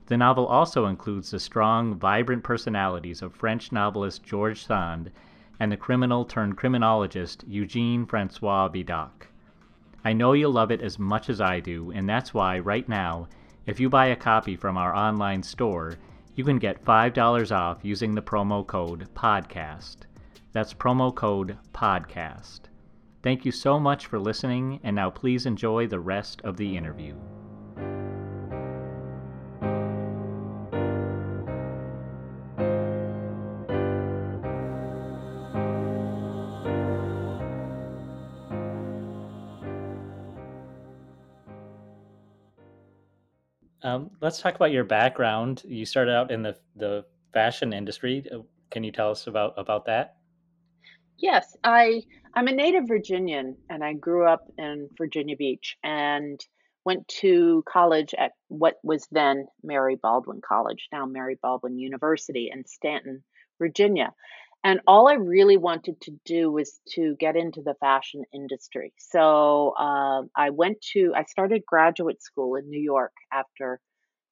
The 0.06 0.16
novel 0.16 0.46
also 0.46 0.86
includes 0.86 1.32
the 1.32 1.40
strong, 1.40 1.96
vibrant 1.96 2.44
personalities 2.44 3.22
of 3.22 3.34
French 3.34 3.72
novelist 3.72 4.22
George 4.22 4.64
Sand 4.64 5.10
and 5.58 5.72
the 5.72 5.76
criminal 5.76 6.24
turned 6.24 6.56
criminologist 6.56 7.42
Eugene 7.48 8.06
Francois 8.06 8.68
Vidocq. 8.68 9.26
I 10.04 10.12
know 10.12 10.32
you'll 10.32 10.52
love 10.52 10.70
it 10.70 10.80
as 10.80 10.96
much 10.96 11.28
as 11.28 11.40
I 11.40 11.58
do, 11.58 11.90
and 11.90 12.08
that's 12.08 12.32
why, 12.32 12.60
right 12.60 12.88
now, 12.88 13.26
if 13.68 13.78
you 13.78 13.90
buy 13.90 14.07
a 14.07 14.16
copy 14.16 14.57
from 14.57 14.78
our 14.78 14.96
online 14.96 15.42
store, 15.42 15.98
you 16.35 16.42
can 16.42 16.59
get 16.59 16.83
$5 16.87 17.54
off 17.54 17.81
using 17.83 18.14
the 18.14 18.22
promo 18.22 18.66
code 18.66 19.07
PODCAST. 19.14 19.98
That's 20.52 20.72
promo 20.72 21.14
code 21.14 21.59
PODCAST. 21.74 22.61
Thank 23.22 23.44
you 23.44 23.52
so 23.52 23.78
much 23.78 24.07
for 24.07 24.18
listening, 24.18 24.81
and 24.85 24.96
now 24.96 25.11
please 25.11 25.44
enjoy 25.44 25.87
the 25.87 26.00
rest 26.00 26.40
of 26.44 26.57
the 26.57 26.78
interview. 26.78 27.14
Let's 44.28 44.42
talk 44.42 44.56
about 44.56 44.72
your 44.72 44.84
background. 44.84 45.62
You 45.64 45.86
started 45.86 46.14
out 46.14 46.30
in 46.30 46.42
the 46.42 46.54
the 46.76 47.06
fashion 47.32 47.72
industry. 47.72 48.26
Uh, 48.30 48.40
can 48.70 48.84
you 48.84 48.92
tell 48.92 49.10
us 49.10 49.26
about 49.26 49.54
about 49.56 49.86
that? 49.86 50.16
Yes, 51.16 51.56
I 51.64 52.02
I'm 52.34 52.46
a 52.46 52.52
native 52.52 52.86
Virginian 52.86 53.56
and 53.70 53.82
I 53.82 53.94
grew 53.94 54.28
up 54.28 54.42
in 54.58 54.90
Virginia 54.98 55.34
Beach 55.34 55.78
and 55.82 56.38
went 56.84 57.08
to 57.22 57.64
college 57.66 58.12
at 58.18 58.32
what 58.48 58.74
was 58.82 59.08
then 59.10 59.46
Mary 59.62 59.96
Baldwin 59.96 60.42
College, 60.46 60.88
now 60.92 61.06
Mary 61.06 61.38
Baldwin 61.40 61.78
University 61.78 62.50
in 62.52 62.66
Staunton, 62.66 63.24
Virginia. 63.58 64.12
And 64.62 64.80
all 64.86 65.08
I 65.08 65.14
really 65.14 65.56
wanted 65.56 66.02
to 66.02 66.10
do 66.26 66.52
was 66.52 66.80
to 66.96 67.16
get 67.18 67.34
into 67.34 67.62
the 67.62 67.76
fashion 67.80 68.24
industry. 68.34 68.92
So 68.98 69.72
uh, 69.78 70.24
I 70.36 70.50
went 70.50 70.82
to, 70.92 71.14
I 71.16 71.24
started 71.24 71.62
graduate 71.66 72.22
school 72.22 72.56
in 72.56 72.68
New 72.68 72.80
York 72.80 73.12
after 73.32 73.80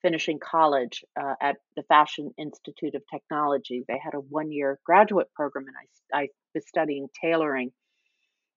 finishing 0.03 0.39
college 0.39 1.05
uh, 1.21 1.35
at 1.41 1.57
the 1.77 1.83
Fashion 1.85 2.33
Institute 2.39 2.95
of 2.95 3.03
Technology. 3.13 3.85
They 3.87 3.99
had 4.03 4.15
a 4.15 4.21
one 4.21 4.53
year 4.53 4.79
graduate 4.85 5.29
program, 5.35 5.67
and 5.67 5.77
I, 6.15 6.23
I 6.23 6.29
was 6.55 6.67
studying 6.67 7.09
tailoring. 7.21 7.73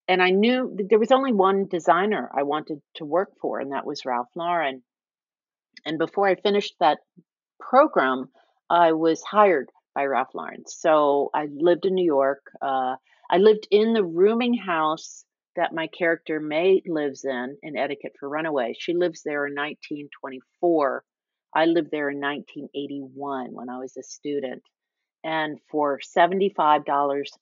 And 0.08 0.24
I 0.24 0.32
knew 0.32 0.76
there 0.90 1.00
was 1.00 1.12
only 1.12 1.34
one 1.34 1.68
designer 1.68 2.30
I 2.36 2.44
wanted 2.44 2.82
to 2.96 3.06
work 3.06 3.30
for, 3.42 3.60
and 3.60 3.72
that 3.74 3.86
was 3.86 4.06
Ralph 4.06 4.30
Lauren. 4.36 4.82
And 5.86 6.00
before 6.00 6.28
I 6.28 6.36
finished 6.36 6.74
that 6.80 6.98
program, 7.60 8.30
I 8.70 8.94
was 8.94 9.22
hired 9.24 9.70
by 9.94 10.06
Ralph 10.06 10.34
Lauren. 10.34 10.64
So 10.68 11.30
I 11.34 11.48
lived 11.52 11.86
in 11.86 11.94
New 11.94 12.06
York. 12.06 12.42
Uh, 12.62 12.96
I 13.30 13.38
lived 13.38 13.68
in 13.70 13.94
the 13.94 14.04
rooming 14.04 14.56
house 14.56 15.26
that 15.56 15.74
my 15.74 15.88
character 15.88 16.40
May 16.40 16.82
lives 16.88 17.26
in 17.26 17.58
in 17.62 17.78
Etiquette 17.78 18.14
for 18.20 18.30
Runaway. 18.30 18.76
She 18.78 18.94
lives 18.94 19.22
there 19.24 19.46
in 19.46 19.54
1924. 19.54 21.04
I 21.54 21.66
lived 21.66 21.90
there 21.92 22.10
in 22.10 22.20
1981 22.20 23.54
when 23.54 23.70
I 23.70 23.78
was 23.80 23.96
a 23.98 24.04
student. 24.04 24.64
And 25.24 25.60
for 25.70 26.00
$75 26.00 26.86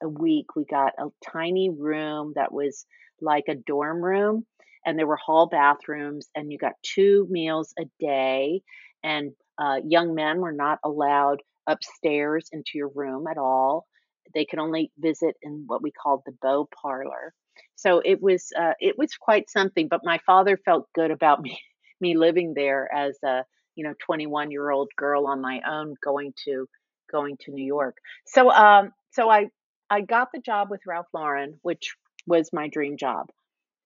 a 0.02 0.10
week, 0.10 0.56
we 0.56 0.66
got 0.66 0.94
a 0.98 1.10
tiny 1.32 1.70
room 1.70 2.34
that 2.36 2.52
was 2.52 2.86
like 3.22 3.46
a 3.48 3.56
dorm 3.56 4.04
room. 4.04 4.46
And 4.86 4.98
there 4.98 5.08
were 5.08 5.18
hall 5.18 5.48
bathrooms, 5.48 6.30
and 6.34 6.52
you 6.52 6.58
got 6.58 6.74
two 6.82 7.28
meals 7.30 7.74
a 7.78 7.84
day. 8.00 8.62
And 9.04 9.34
uh, 9.60 9.82
young 9.86 10.16
men 10.16 10.40
were 10.40 10.54
not 10.54 10.80
allowed 10.84 11.42
upstairs 11.68 12.50
into 12.52 12.72
your 12.76 12.90
room 12.90 13.28
at 13.28 13.38
all. 13.38 13.86
They 14.34 14.46
could 14.46 14.60
only 14.60 14.92
visit 14.98 15.36
in 15.42 15.66
what 15.68 15.84
we 15.84 15.92
called 15.92 16.22
the 16.26 16.36
beau 16.42 16.68
parlor. 16.82 17.34
So 17.76 18.02
it 18.04 18.22
was 18.22 18.48
uh, 18.60 18.74
it 18.80 18.98
was 18.98 19.14
quite 19.16 19.50
something. 19.50 19.88
But 19.88 20.02
my 20.04 20.20
father 20.26 20.58
felt 20.58 20.88
good 20.94 21.12
about 21.12 21.42
me 21.44 21.60
me 22.00 22.16
living 22.16 22.54
there 22.56 22.90
as 22.94 23.18
a 23.24 23.44
you 23.78 23.86
know 23.86 23.94
21 24.06 24.52
year 24.52 24.70
old 24.70 24.90
girl 24.98 25.28
on 25.28 25.40
my 25.40 25.62
own 25.70 25.96
going 26.04 26.34
to 26.44 26.68
going 27.10 27.38
to 27.38 27.52
New 27.52 27.66
York. 27.66 27.98
So 28.26 28.52
um 28.52 28.92
so 29.12 29.30
I 29.30 29.48
I 29.90 30.02
got 30.02 30.30
the 30.34 30.42
job 30.42 30.70
with 30.70 30.82
Ralph 30.86 31.08
Lauren, 31.14 31.60
which 31.62 31.96
was 32.26 32.52
my 32.52 32.68
dream 32.68 32.98
job, 32.98 33.30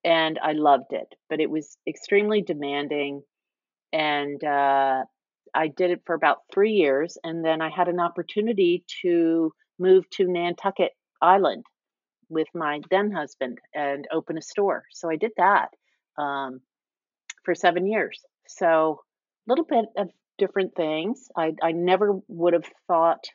and 0.03 0.39
I 0.41 0.53
loved 0.53 0.93
it. 0.93 1.13
But 1.29 1.39
it 1.39 1.49
was 1.49 1.77
extremely 1.87 2.41
demanding, 2.41 3.21
and 3.93 4.43
uh, 4.43 5.03
I 5.53 5.67
did 5.67 5.91
it 5.91 6.01
for 6.05 6.15
about 6.15 6.39
three 6.51 6.73
years, 6.73 7.17
and 7.23 7.45
then 7.45 7.61
I 7.61 7.69
had 7.69 7.87
an 7.87 7.99
opportunity 7.99 8.83
to 9.03 9.53
move 9.77 10.09
to 10.11 10.27
Nantucket 10.27 10.93
Island 11.21 11.65
with 12.29 12.47
my 12.55 12.81
then 12.89 13.11
husband 13.11 13.59
and 13.75 14.07
open 14.11 14.37
a 14.37 14.41
store. 14.41 14.85
So 14.91 15.09
I 15.09 15.17
did 15.17 15.31
that 15.37 15.69
um, 16.17 16.61
for 17.43 17.53
seven 17.53 17.85
years. 17.85 18.19
So 18.47 19.01
little 19.47 19.65
bit 19.65 19.85
of 19.97 20.09
different 20.37 20.75
things. 20.75 21.29
I, 21.37 21.53
I 21.61 21.71
never 21.71 22.19
would 22.27 22.53
have 22.53 22.65
thought 22.87 23.25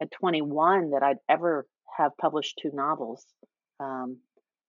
at 0.00 0.10
21 0.12 0.90
that 0.90 1.02
I'd 1.02 1.18
ever 1.28 1.66
have 1.96 2.12
published 2.18 2.58
two 2.62 2.70
novels. 2.72 3.24
Um, 3.78 4.18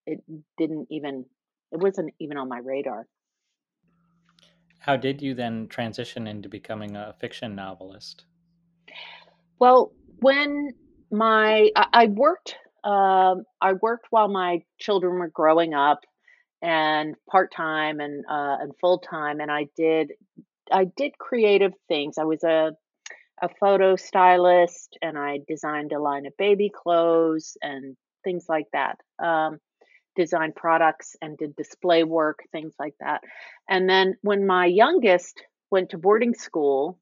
it 0.06 0.20
didn't 0.58 0.88
even, 0.90 1.26
it 1.72 1.80
wasn't 1.80 2.14
even 2.20 2.38
on 2.38 2.50
my 2.50 2.60
radar. 2.60 3.08
How 4.80 4.98
did 4.98 5.22
you 5.22 5.36
then 5.36 5.68
transition 5.68 6.28
into 6.28 6.50
becoming 6.50 6.96
a 6.96 7.14
fiction 7.20 7.56
novelist? 7.56 8.26
Well, 9.60 9.92
when 10.20 10.72
my 11.12 11.70
I, 11.76 11.86
I 11.94 12.06
worked, 12.08 12.56
um, 12.84 13.44
I 13.62 13.74
worked 13.80 14.08
while 14.10 14.28
my 14.28 14.64
children 14.80 15.20
were 15.20 15.30
growing 15.30 15.76
up, 15.76 16.00
and 16.64 17.14
part 17.30 17.54
time 17.56 18.00
and 18.00 18.26
uh, 18.28 18.58
and 18.60 18.72
full 18.82 18.98
time, 18.98 19.40
and 19.40 19.52
I 19.52 19.68
did 19.78 20.14
I 20.72 20.86
did 20.86 21.18
creative 21.18 21.74
things. 21.88 22.18
I 22.18 22.24
was 22.26 22.44
a 22.44 22.72
a 23.44 23.50
photo 23.60 23.96
stylist, 23.96 24.98
and 25.02 25.18
I 25.18 25.40
designed 25.48 25.94
a 25.94 26.00
line 26.00 26.28
of 26.28 26.38
baby 26.38 26.70
clothes 26.74 27.58
and 27.62 27.98
things 28.24 28.46
like 28.48 28.68
that. 28.74 28.98
Um, 29.24 29.60
designed 30.16 30.56
products 30.56 31.16
and 31.22 31.38
did 31.38 31.56
display 31.56 32.04
work, 32.04 32.40
things 32.52 32.74
like 32.80 32.94
that. 33.00 33.22
And 33.70 33.90
then 33.90 34.16
when 34.22 34.46
my 34.46 34.66
youngest 34.66 35.42
went 35.72 35.92
to 35.92 35.98
boarding 35.98 36.34
school, 36.34 37.00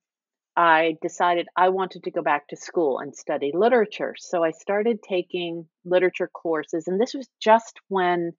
I 0.56 0.98
decided 1.02 1.48
I 1.56 1.70
wanted 1.70 2.04
to 2.04 2.12
go 2.12 2.22
back 2.22 2.48
to 2.50 2.58
school 2.58 3.00
and 3.00 3.16
study 3.16 3.52
literature. 3.54 4.16
So 4.18 4.44
I 4.44 4.52
started 4.52 5.00
taking 5.02 5.68
literature 5.86 6.30
courses, 6.34 6.88
and 6.88 7.00
this 7.00 7.14
was 7.14 7.30
just 7.42 7.80
when 7.88 8.34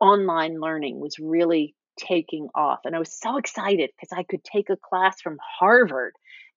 online 0.00 0.60
learning 0.60 1.00
was 1.00 1.18
really 1.18 1.74
taking 1.98 2.48
off. 2.54 2.80
And 2.84 2.94
I 2.94 2.98
was 2.98 3.18
so 3.18 3.36
excited 3.36 3.90
because 3.96 4.16
I 4.16 4.22
could 4.22 4.44
take 4.44 4.70
a 4.70 4.76
class 4.76 5.20
from 5.20 5.38
Harvard 5.58 6.12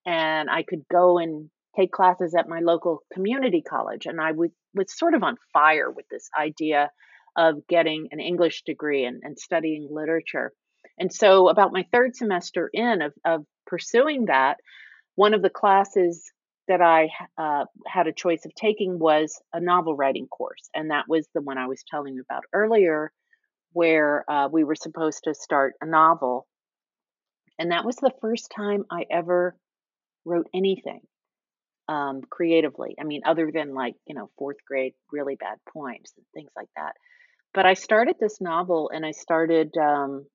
and 0.06 0.50
I 0.50 0.62
could 0.62 0.84
go 0.90 1.18
and 1.18 1.50
take 1.76 1.92
classes 1.92 2.34
at 2.34 2.48
my 2.48 2.60
local 2.60 3.02
community 3.12 3.62
college. 3.62 4.06
And 4.06 4.20
I 4.20 4.32
would, 4.32 4.50
was 4.74 4.96
sort 4.96 5.14
of 5.14 5.22
on 5.22 5.36
fire 5.52 5.90
with 5.90 6.06
this 6.10 6.28
idea 6.38 6.90
of 7.36 7.66
getting 7.68 8.08
an 8.10 8.20
English 8.20 8.62
degree 8.64 9.04
and, 9.04 9.22
and 9.22 9.38
studying 9.38 9.88
literature. 9.90 10.52
And 10.98 11.12
so, 11.12 11.48
about 11.48 11.72
my 11.72 11.86
third 11.92 12.16
semester 12.16 12.68
in 12.72 13.02
of, 13.02 13.12
of 13.24 13.44
pursuing 13.66 14.26
that, 14.26 14.56
one 15.14 15.34
of 15.34 15.42
the 15.42 15.50
classes 15.50 16.30
that 16.68 16.80
I 16.80 17.08
uh, 17.36 17.64
had 17.86 18.06
a 18.06 18.12
choice 18.12 18.44
of 18.44 18.54
taking 18.54 18.98
was 18.98 19.40
a 19.52 19.60
novel 19.60 19.96
writing 19.96 20.28
course. 20.28 20.70
And 20.74 20.90
that 20.90 21.06
was 21.08 21.26
the 21.34 21.40
one 21.40 21.58
I 21.58 21.66
was 21.66 21.82
telling 21.90 22.14
you 22.14 22.22
about 22.22 22.44
earlier, 22.52 23.12
where 23.72 24.24
uh, 24.30 24.48
we 24.50 24.64
were 24.64 24.74
supposed 24.74 25.24
to 25.24 25.34
start 25.34 25.74
a 25.80 25.86
novel. 25.86 26.46
And 27.58 27.72
that 27.72 27.84
was 27.84 27.96
the 27.96 28.12
first 28.20 28.52
time 28.54 28.84
I 28.90 29.06
ever 29.10 29.56
wrote 30.24 30.48
anything 30.54 31.00
um, 31.88 32.22
creatively. 32.28 32.94
I 33.00 33.04
mean, 33.04 33.22
other 33.26 33.50
than 33.52 33.74
like, 33.74 33.94
you 34.06 34.14
know, 34.14 34.30
fourth 34.38 34.58
grade, 34.66 34.94
really 35.12 35.34
bad 35.34 35.58
poems 35.72 36.12
and 36.16 36.26
things 36.34 36.50
like 36.56 36.68
that. 36.76 36.94
but 37.52 37.66
I 37.66 37.74
started 37.74 38.16
this 38.20 38.40
novel 38.40 38.90
and 38.94 39.04
I 39.04 39.10
started, 39.10 39.76
um, 39.76 40.26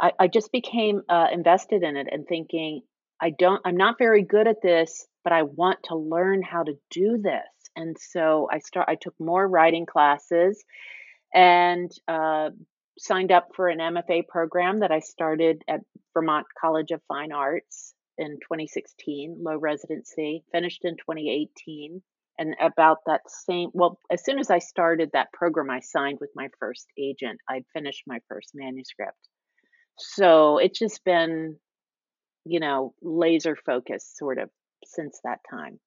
I, 0.00 0.12
I 0.18 0.26
just 0.28 0.50
became 0.50 1.02
uh, 1.08 1.28
invested 1.32 1.82
in 1.82 1.96
it 1.96 2.08
and 2.10 2.26
thinking, 2.26 2.82
I 3.20 3.30
don't, 3.30 3.60
I'm 3.64 3.76
not 3.76 3.96
very 3.98 4.22
good 4.22 4.48
at 4.48 4.60
this, 4.62 5.06
but 5.22 5.32
I 5.32 5.42
want 5.42 5.78
to 5.84 5.96
learn 5.96 6.42
how 6.42 6.64
to 6.64 6.74
do 6.90 7.18
this. 7.22 7.46
And 7.76 7.96
so 7.98 8.48
I 8.50 8.58
start, 8.58 8.88
I 8.88 8.96
took 8.96 9.14
more 9.20 9.46
writing 9.46 9.86
classes 9.86 10.64
and 11.32 11.90
uh, 12.08 12.50
signed 12.98 13.32
up 13.32 13.48
for 13.54 13.68
an 13.68 13.78
MFA 13.78 14.26
program 14.28 14.80
that 14.80 14.92
I 14.92 15.00
started 15.00 15.62
at 15.68 15.80
Vermont 16.12 16.46
College 16.60 16.90
of 16.90 17.02
Fine 17.08 17.32
Arts 17.32 17.94
in 18.18 18.38
2016, 18.40 19.38
low 19.40 19.56
residency, 19.56 20.44
finished 20.52 20.84
in 20.84 20.96
2018 20.96 22.02
and 22.38 22.54
about 22.60 22.98
that 23.06 23.20
same 23.28 23.70
well 23.72 23.98
as 24.10 24.24
soon 24.24 24.38
as 24.38 24.50
i 24.50 24.58
started 24.58 25.10
that 25.12 25.32
program 25.32 25.70
i 25.70 25.80
signed 25.80 26.18
with 26.20 26.30
my 26.34 26.48
first 26.58 26.86
agent. 26.98 27.38
I'd 27.48 27.64
finished 27.72 28.02
my 28.06 28.18
first 28.28 28.50
manuscript. 28.54 29.18
So 29.98 30.58
it's 30.58 30.78
just 30.78 31.04
been 31.04 31.56
you 32.44 32.60
know 32.60 32.94
laser 33.02 33.56
focused 33.56 34.16
sort 34.16 34.38
of 34.38 34.50
since 34.84 35.20
that 35.24 35.38
time 35.50 35.78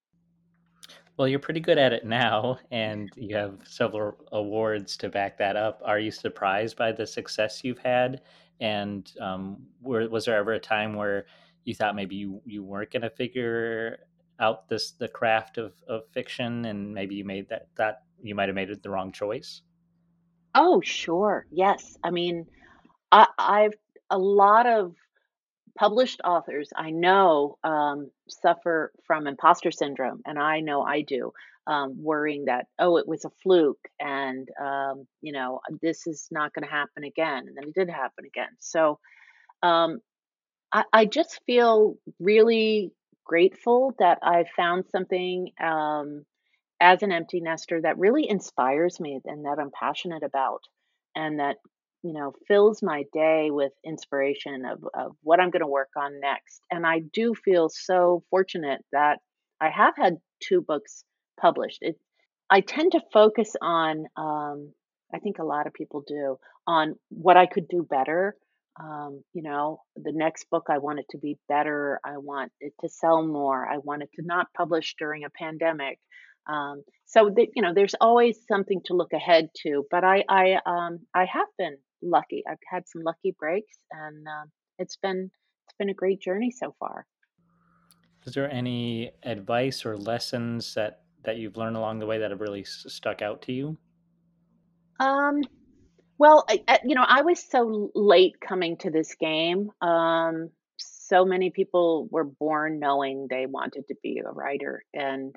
well 1.17 1.27
you're 1.27 1.39
pretty 1.39 1.59
good 1.59 1.77
at 1.77 1.93
it 1.93 2.05
now 2.05 2.59
and 2.71 3.09
you 3.15 3.35
have 3.35 3.59
several 3.65 4.15
awards 4.31 4.95
to 4.97 5.09
back 5.09 5.37
that 5.37 5.55
up. 5.55 5.81
Are 5.83 5.99
you 5.99 6.11
surprised 6.11 6.77
by 6.77 6.91
the 6.91 7.05
success 7.05 7.63
you've 7.63 7.79
had? 7.79 8.21
And 8.59 9.11
um, 9.19 9.57
were, 9.81 10.07
was 10.09 10.25
there 10.25 10.37
ever 10.37 10.53
a 10.53 10.59
time 10.59 10.95
where 10.95 11.25
you 11.63 11.75
thought 11.75 11.95
maybe 11.95 12.15
you, 12.15 12.41
you 12.45 12.63
weren't 12.63 12.91
going 12.91 13.01
to 13.01 13.09
figure 13.09 13.99
out 14.39 14.69
this 14.69 14.91
the 14.91 15.07
craft 15.07 15.57
of, 15.57 15.73
of 15.87 16.03
fiction 16.13 16.65
and 16.65 16.93
maybe 16.93 17.15
you 17.15 17.25
made 17.25 17.49
that 17.49 17.67
that 17.75 18.03
you 18.21 18.35
might 18.35 18.47
have 18.47 18.55
made 18.55 18.69
it 18.69 18.83
the 18.83 18.89
wrong 18.89 19.11
choice? 19.11 19.61
Oh 20.53 20.79
sure 20.81 21.47
yes. 21.51 21.97
I 22.03 22.11
mean 22.11 22.45
I, 23.11 23.27
i've 23.37 23.73
a 24.09 24.17
lot 24.17 24.67
of 24.67 24.95
published 25.77 26.21
authors 26.25 26.69
i 26.75 26.89
know 26.91 27.57
um, 27.63 28.09
suffer 28.29 28.91
from 29.05 29.27
imposter 29.27 29.71
syndrome 29.71 30.21
and 30.25 30.39
i 30.39 30.59
know 30.59 30.81
i 30.83 31.01
do 31.01 31.31
um, 31.67 32.01
worrying 32.01 32.45
that 32.45 32.67
oh 32.79 32.97
it 32.97 33.07
was 33.07 33.25
a 33.25 33.29
fluke 33.43 33.89
and 33.99 34.47
um, 34.61 35.05
you 35.21 35.33
know 35.33 35.59
this 35.81 36.07
is 36.07 36.27
not 36.31 36.53
going 36.53 36.65
to 36.65 36.71
happen 36.73 37.03
again 37.03 37.45
and 37.47 37.57
then 37.57 37.65
it 37.67 37.73
did 37.73 37.89
happen 37.89 38.25
again. 38.25 38.49
So 38.59 38.99
um, 39.63 39.99
I, 40.71 40.83
I 40.93 41.05
just 41.05 41.41
feel 41.45 41.95
really 42.19 42.91
grateful 43.25 43.93
that 43.99 44.19
I 44.23 44.45
found 44.55 44.85
something 44.91 45.51
um, 45.61 46.25
as 46.79 47.03
an 47.03 47.11
empty 47.11 47.41
nester 47.41 47.81
that 47.81 47.97
really 47.97 48.29
inspires 48.29 48.99
me 48.99 49.19
and 49.25 49.45
that 49.45 49.57
I'm 49.59 49.71
passionate 49.71 50.23
about, 50.23 50.61
and 51.15 51.39
that 51.39 51.57
you 52.07 52.13
know 52.13 52.33
fills 52.47 52.81
my 52.81 53.03
day 53.13 53.49
with 53.51 53.71
inspiration 53.85 54.63
of, 54.65 54.83
of 54.93 55.11
what 55.21 55.39
I'm 55.39 55.51
going 55.51 55.61
to 55.61 55.67
work 55.67 55.89
on 55.97 56.19
next. 56.19 56.61
And 56.71 56.85
I 56.85 57.01
do 57.13 57.33
feel 57.33 57.69
so 57.69 58.23
fortunate 58.29 58.81
that 58.91 59.19
I 59.59 59.69
have 59.69 59.95
had 59.97 60.17
two 60.41 60.61
books 60.61 61.03
published. 61.39 61.79
It, 61.81 61.97
I 62.49 62.61
tend 62.61 62.93
to 62.93 63.01
focus 63.11 63.55
on, 63.61 64.05
um, 64.15 64.71
I 65.13 65.19
think 65.19 65.39
a 65.39 65.43
lot 65.43 65.67
of 65.67 65.73
people 65.73 66.03
do, 66.07 66.37
on 66.65 66.95
what 67.09 67.37
I 67.37 67.45
could 67.45 67.67
do 67.67 67.85
better 67.87 68.35
um, 68.79 69.23
you 69.33 69.41
know, 69.41 69.81
the 69.95 70.11
next 70.13 70.49
book, 70.51 70.67
I 70.69 70.77
want 70.77 70.99
it 70.99 71.05
to 71.11 71.17
be 71.17 71.37
better. 71.47 71.99
I 72.05 72.17
want 72.17 72.51
it 72.59 72.73
to 72.81 72.89
sell 72.89 73.25
more. 73.25 73.67
I 73.67 73.77
want 73.79 74.03
it 74.03 74.09
to 74.15 74.25
not 74.25 74.47
publish 74.55 74.95
during 74.99 75.23
a 75.23 75.29
pandemic. 75.29 75.99
Um, 76.47 76.83
so 77.05 77.29
that 77.35 77.47
you 77.55 77.61
know, 77.61 77.73
there's 77.73 77.95
always 77.99 78.39
something 78.47 78.81
to 78.85 78.93
look 78.93 79.13
ahead 79.13 79.49
to. 79.63 79.85
But 79.89 80.03
I, 80.03 80.23
I, 80.29 80.59
um, 80.65 80.99
I 81.13 81.25
have 81.25 81.47
been 81.57 81.77
lucky. 82.01 82.43
I've 82.49 82.57
had 82.69 82.87
some 82.87 83.03
lucky 83.03 83.35
breaks, 83.37 83.77
and 83.91 84.27
uh, 84.27 84.45
it's 84.79 84.97
been 84.97 85.29
it's 85.65 85.75
been 85.77 85.89
a 85.89 85.93
great 85.93 86.21
journey 86.21 86.51
so 86.51 86.75
far. 86.79 87.05
Is 88.25 88.33
there 88.33 88.51
any 88.51 89.11
advice 89.23 89.85
or 89.85 89.97
lessons 89.97 90.73
that 90.73 91.01
that 91.23 91.37
you've 91.37 91.57
learned 91.57 91.77
along 91.77 91.99
the 91.99 92.05
way 92.05 92.19
that 92.19 92.31
have 92.31 92.41
really 92.41 92.63
stuck 92.63 93.21
out 93.21 93.41
to 93.43 93.53
you? 93.53 93.77
Um, 94.99 95.41
well, 96.17 96.45
I, 96.49 96.63
I, 96.67 96.79
you 96.83 96.95
know, 96.95 97.05
I 97.07 97.21
was 97.21 97.39
so 97.39 97.91
late 97.93 98.39
coming 98.39 98.77
to 98.77 98.89
this 98.89 99.15
game. 99.15 99.71
Um, 99.81 100.49
so 100.77 101.25
many 101.25 101.51
people 101.51 102.07
were 102.11 102.23
born 102.23 102.79
knowing 102.79 103.27
they 103.29 103.45
wanted 103.45 103.87
to 103.87 103.95
be 104.01 104.19
a 104.25 104.31
writer, 104.31 104.83
and 104.93 105.35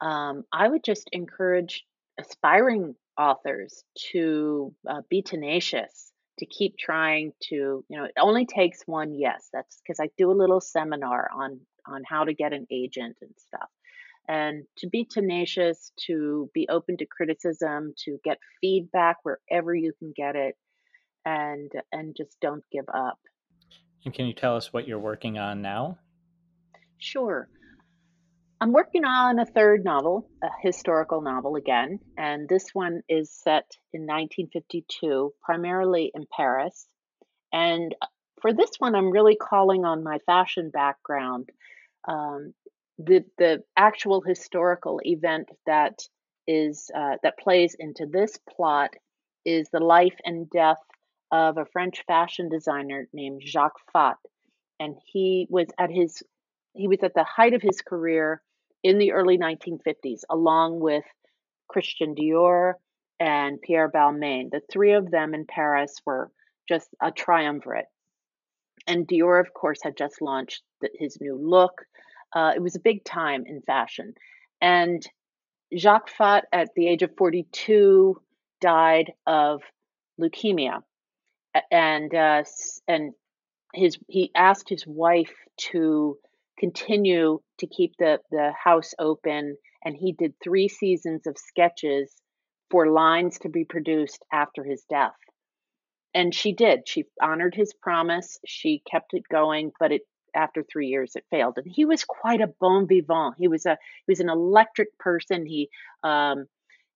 um, 0.00 0.44
I 0.52 0.68
would 0.68 0.84
just 0.84 1.08
encourage 1.12 1.84
aspiring 2.18 2.94
authors 3.18 3.84
to 4.12 4.74
uh, 4.88 5.02
be 5.08 5.22
tenacious, 5.22 6.12
to 6.38 6.46
keep 6.46 6.76
trying 6.78 7.32
to, 7.48 7.84
you 7.88 7.96
know, 7.98 8.04
it 8.04 8.12
only 8.18 8.46
takes 8.46 8.82
one 8.86 9.14
yes. 9.14 9.48
That's 9.52 9.80
because 9.82 10.00
I 10.00 10.10
do 10.18 10.30
a 10.30 10.32
little 10.32 10.60
seminar 10.60 11.28
on 11.34 11.60
on 11.86 12.02
how 12.06 12.24
to 12.24 12.32
get 12.32 12.54
an 12.54 12.66
agent 12.70 13.18
and 13.20 13.30
stuff 13.36 13.68
and 14.28 14.64
to 14.78 14.88
be 14.88 15.04
tenacious, 15.04 15.92
to 16.06 16.50
be 16.54 16.66
open 16.68 16.96
to 16.96 17.06
criticism, 17.06 17.94
to 18.04 18.18
get 18.24 18.38
feedback 18.60 19.18
wherever 19.22 19.74
you 19.74 19.92
can 19.98 20.12
get 20.16 20.36
it, 20.36 20.56
and 21.24 21.70
and 21.92 22.16
just 22.16 22.38
don't 22.40 22.64
give 22.72 22.88
up. 22.92 23.18
And 24.04 24.14
can 24.14 24.26
you 24.26 24.34
tell 24.34 24.56
us 24.56 24.72
what 24.72 24.86
you're 24.86 24.98
working 24.98 25.38
on 25.38 25.62
now? 25.62 25.98
Sure. 26.98 27.48
I'm 28.60 28.72
working 28.72 29.04
on 29.04 29.38
a 29.38 29.46
third 29.46 29.84
novel, 29.84 30.28
a 30.42 30.48
historical 30.62 31.20
novel 31.20 31.56
again, 31.56 31.98
and 32.16 32.48
this 32.48 32.68
one 32.72 33.02
is 33.08 33.30
set 33.30 33.76
in 33.92 34.02
1952, 34.02 35.34
primarily 35.42 36.10
in 36.14 36.24
Paris. 36.34 36.86
And 37.52 37.94
for 38.40 38.52
this 38.52 38.70
one, 38.78 38.94
I'm 38.94 39.10
really 39.10 39.36
calling 39.36 39.84
on 39.84 40.04
my 40.04 40.18
fashion 40.26 40.70
background. 40.70 41.50
Um, 42.06 42.54
the 42.98 43.24
the 43.38 43.64
actual 43.76 44.20
historical 44.20 45.00
event 45.04 45.48
that 45.66 46.00
is 46.46 46.90
uh, 46.94 47.16
that 47.22 47.38
plays 47.38 47.74
into 47.78 48.06
this 48.06 48.38
plot 48.56 48.94
is 49.44 49.68
the 49.72 49.80
life 49.80 50.16
and 50.24 50.48
death 50.48 50.82
of 51.32 51.58
a 51.58 51.66
French 51.66 52.04
fashion 52.06 52.48
designer 52.48 53.08
named 53.12 53.42
Jacques 53.44 53.80
Fath, 53.92 54.24
and 54.78 54.94
he 55.04 55.46
was 55.50 55.66
at 55.78 55.90
his 55.90 56.22
he 56.74 56.88
was 56.88 56.98
at 57.02 57.14
the 57.14 57.24
height 57.24 57.54
of 57.54 57.62
his 57.62 57.80
career 57.80 58.42
in 58.82 58.98
the 58.98 59.12
early 59.12 59.38
1950s, 59.38 60.22
along 60.28 60.80
with 60.80 61.04
Christian 61.68 62.14
Dior 62.14 62.74
and 63.18 63.60
Pierre 63.62 63.90
Balmain. 63.90 64.50
The 64.50 64.60
three 64.70 64.92
of 64.92 65.10
them 65.10 65.34
in 65.34 65.46
Paris 65.46 65.96
were 66.04 66.30
just 66.68 66.88
a 67.00 67.10
triumvirate. 67.10 67.86
And 68.86 69.08
Dior, 69.08 69.40
of 69.40 69.54
course, 69.54 69.78
had 69.82 69.96
just 69.96 70.20
launched 70.20 70.62
his 70.94 71.18
new 71.20 71.36
look. 71.36 71.86
Uh, 72.34 72.52
it 72.54 72.60
was 72.60 72.76
a 72.76 72.80
big 72.80 73.04
time 73.04 73.44
in 73.46 73.62
fashion. 73.62 74.14
And 74.60 75.06
Jacques 75.74 76.10
Fath, 76.10 76.44
at 76.52 76.68
the 76.76 76.88
age 76.88 77.02
of 77.02 77.16
42, 77.16 78.20
died 78.60 79.12
of 79.26 79.62
leukemia. 80.20 80.82
And, 81.70 82.14
uh, 82.14 82.42
and 82.88 83.12
his, 83.72 83.98
he 84.08 84.30
asked 84.34 84.68
his 84.68 84.86
wife 84.86 85.32
to 85.70 86.18
continue 86.58 87.40
to 87.58 87.66
keep 87.66 87.92
the, 87.98 88.18
the 88.30 88.52
house 88.52 88.94
open. 88.98 89.56
And 89.84 89.96
he 89.96 90.12
did 90.12 90.34
three 90.42 90.68
seasons 90.68 91.26
of 91.26 91.36
sketches 91.38 92.12
for 92.70 92.90
lines 92.90 93.38
to 93.40 93.48
be 93.48 93.64
produced 93.64 94.24
after 94.32 94.64
his 94.64 94.84
death. 94.88 95.14
And 96.14 96.34
she 96.34 96.52
did. 96.52 96.88
She 96.88 97.04
honored 97.20 97.54
his 97.54 97.74
promise. 97.74 98.38
She 98.46 98.82
kept 98.90 99.14
it 99.14 99.24
going, 99.30 99.72
but 99.78 99.92
it 99.92 100.02
after 100.34 100.62
three 100.64 100.88
years 100.88 101.12
it 101.14 101.24
failed 101.30 101.54
and 101.56 101.66
he 101.72 101.84
was 101.84 102.04
quite 102.04 102.40
a 102.40 102.52
bon 102.60 102.88
vivant 102.88 103.34
he 103.38 103.48
was 103.48 103.66
a 103.66 103.78
he 104.04 104.10
was 104.10 104.20
an 104.20 104.28
electric 104.28 104.88
person 104.98 105.46
he 105.46 105.68
um 106.02 106.46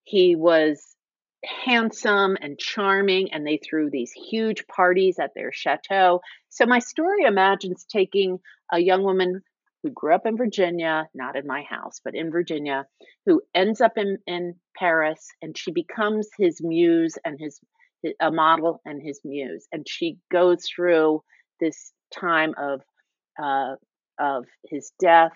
he 0.04 0.34
was 0.34 0.96
handsome 1.44 2.36
and 2.40 2.58
charming 2.58 3.32
and 3.32 3.46
they 3.46 3.58
threw 3.58 3.90
these 3.90 4.10
huge 4.10 4.66
parties 4.66 5.18
at 5.20 5.30
their 5.34 5.52
chateau 5.52 6.20
so 6.48 6.66
my 6.66 6.80
story 6.80 7.22
imagines 7.24 7.84
taking 7.84 8.38
a 8.72 8.80
young 8.80 9.04
woman 9.04 9.40
who 9.82 9.90
grew 9.90 10.14
up 10.14 10.26
in 10.26 10.36
Virginia, 10.36 11.08
not 11.14 11.36
in 11.36 11.46
my 11.46 11.62
house, 11.62 12.00
but 12.04 12.14
in 12.14 12.30
Virginia, 12.30 12.84
who 13.26 13.40
ends 13.54 13.80
up 13.80 13.92
in, 13.96 14.18
in 14.26 14.54
Paris 14.76 15.26
and 15.42 15.56
she 15.56 15.70
becomes 15.70 16.28
his 16.38 16.60
muse 16.62 17.16
and 17.24 17.38
his, 17.38 17.60
a 18.20 18.30
model 18.30 18.80
and 18.84 19.00
his 19.02 19.20
muse. 19.24 19.66
And 19.72 19.86
she 19.88 20.18
goes 20.30 20.64
through 20.74 21.22
this 21.60 21.92
time 22.12 22.54
of 22.58 22.80
uh, 23.42 23.76
of 24.18 24.44
his 24.68 24.92
death 25.00 25.32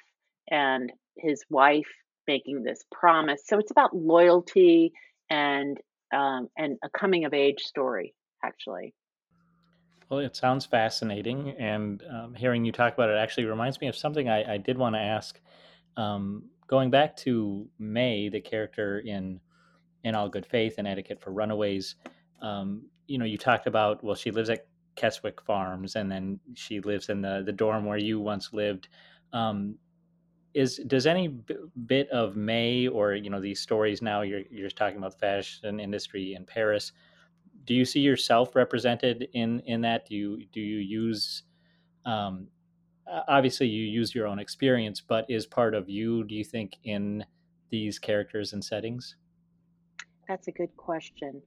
and 0.50 0.92
his 1.16 1.44
wife 1.48 1.86
making 2.26 2.62
this 2.62 2.82
promise. 2.90 3.42
So 3.46 3.58
it's 3.58 3.70
about 3.70 3.94
loyalty 3.94 4.92
and 5.30 5.78
um, 6.12 6.48
and 6.56 6.78
a 6.84 6.90
coming 6.90 7.24
of 7.24 7.32
age 7.32 7.62
story, 7.62 8.14
actually. 8.44 8.94
Well, 10.12 10.20
it 10.20 10.36
sounds 10.36 10.66
fascinating, 10.66 11.54
and 11.58 12.04
um, 12.10 12.34
hearing 12.34 12.66
you 12.66 12.70
talk 12.70 12.92
about 12.92 13.08
it 13.08 13.16
actually 13.16 13.46
reminds 13.46 13.80
me 13.80 13.86
of 13.88 13.96
something 13.96 14.28
I, 14.28 14.56
I 14.56 14.56
did 14.58 14.76
want 14.76 14.94
to 14.94 15.00
ask. 15.00 15.40
Um, 15.96 16.50
going 16.66 16.90
back 16.90 17.16
to 17.18 17.66
May, 17.78 18.28
the 18.28 18.42
character 18.42 18.98
in 18.98 19.40
in 20.04 20.14
All 20.14 20.28
Good 20.28 20.44
Faith 20.44 20.74
and 20.76 20.86
Etiquette 20.86 21.22
for 21.22 21.32
Runaways, 21.32 21.96
um, 22.42 22.82
you 23.06 23.16
know, 23.16 23.24
you 23.24 23.38
talked 23.38 23.66
about 23.66 24.04
well, 24.04 24.14
she 24.14 24.30
lives 24.30 24.50
at 24.50 24.66
Keswick 24.96 25.40
Farms, 25.40 25.96
and 25.96 26.12
then 26.12 26.38
she 26.54 26.80
lives 26.80 27.08
in 27.08 27.22
the 27.22 27.42
the 27.46 27.52
dorm 27.52 27.86
where 27.86 27.96
you 27.96 28.20
once 28.20 28.52
lived. 28.52 28.88
Um, 29.32 29.76
is 30.54 30.76
does 30.86 31.06
any 31.06 31.28
b- 31.28 31.56
bit 31.86 32.08
of 32.10 32.36
May 32.36 32.86
or 32.88 33.14
you 33.14 33.30
know 33.30 33.40
these 33.40 33.60
stories 33.60 34.02
now 34.02 34.22
you're 34.22 34.42
you're 34.50 34.70
talking 34.70 34.98
about 34.98 35.12
the 35.12 35.18
fashion 35.18 35.80
industry 35.80 36.34
in 36.34 36.44
Paris? 36.44 36.92
Do 37.64 37.74
you 37.74 37.84
see 37.84 38.00
yourself 38.00 38.54
represented 38.56 39.28
in 39.32 39.60
in 39.60 39.80
that? 39.82 40.06
Do 40.06 40.16
you 40.16 40.44
do 40.52 40.60
you 40.60 40.78
use 40.78 41.44
um, 42.04 42.48
obviously 43.28 43.66
you 43.66 43.84
use 43.84 44.14
your 44.14 44.26
own 44.26 44.38
experience, 44.38 45.00
but 45.00 45.26
is 45.28 45.46
part 45.46 45.74
of 45.74 45.88
you? 45.88 46.24
Do 46.24 46.34
you 46.34 46.44
think 46.44 46.76
in 46.84 47.24
these 47.70 47.98
characters 47.98 48.52
and 48.52 48.64
settings? 48.64 49.16
That's 50.28 50.48
a 50.48 50.52
good 50.52 50.74
question. 50.76 51.42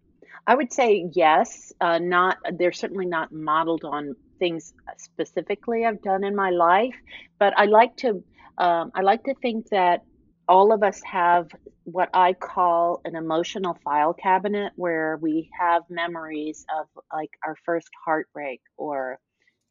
I 0.47 0.55
would 0.55 0.71
say 0.71 1.09
yes. 1.13 1.71
Uh, 1.81 1.99
not 1.99 2.37
they're 2.53 2.71
certainly 2.71 3.05
not 3.05 3.31
modeled 3.31 3.83
on 3.83 4.15
things 4.39 4.73
specifically 4.97 5.85
I've 5.85 6.01
done 6.01 6.23
in 6.23 6.35
my 6.35 6.49
life, 6.49 6.95
but 7.39 7.53
I 7.57 7.65
like 7.65 7.95
to 7.97 8.23
um, 8.57 8.91
I 8.95 9.01
like 9.01 9.23
to 9.25 9.33
think 9.41 9.69
that 9.69 10.03
all 10.47 10.71
of 10.71 10.83
us 10.83 11.01
have 11.03 11.47
what 11.83 12.09
I 12.13 12.33
call 12.33 13.01
an 13.05 13.15
emotional 13.15 13.77
file 13.83 14.13
cabinet 14.13 14.73
where 14.75 15.17
we 15.21 15.49
have 15.59 15.83
memories 15.89 16.65
of 16.79 16.87
like 17.13 17.31
our 17.45 17.55
first 17.65 17.89
heartbreak 18.05 18.61
or 18.77 19.19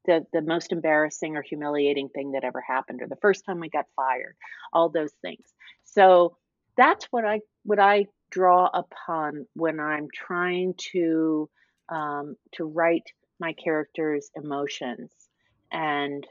the 0.06 0.24
the 0.32 0.42
most 0.42 0.72
embarrassing 0.72 1.36
or 1.36 1.42
humiliating 1.42 2.08
thing 2.08 2.32
that 2.32 2.44
ever 2.44 2.60
happened 2.60 3.02
or 3.02 3.08
the 3.08 3.16
first 3.16 3.44
time 3.44 3.60
we 3.60 3.68
got 3.70 3.86
fired 3.96 4.36
all 4.72 4.88
those 4.88 5.12
things. 5.22 5.46
So 5.84 6.36
that's 6.76 7.06
what 7.10 7.24
i 7.24 7.40
what 7.64 7.78
i 7.78 8.06
draw 8.30 8.68
upon 8.72 9.46
when 9.54 9.78
i'm 9.80 10.08
trying 10.12 10.74
to 10.92 11.48
um, 11.88 12.36
to 12.52 12.64
write 12.64 13.06
my 13.38 13.52
characters 13.52 14.30
emotions 14.34 15.10
and 15.70 16.26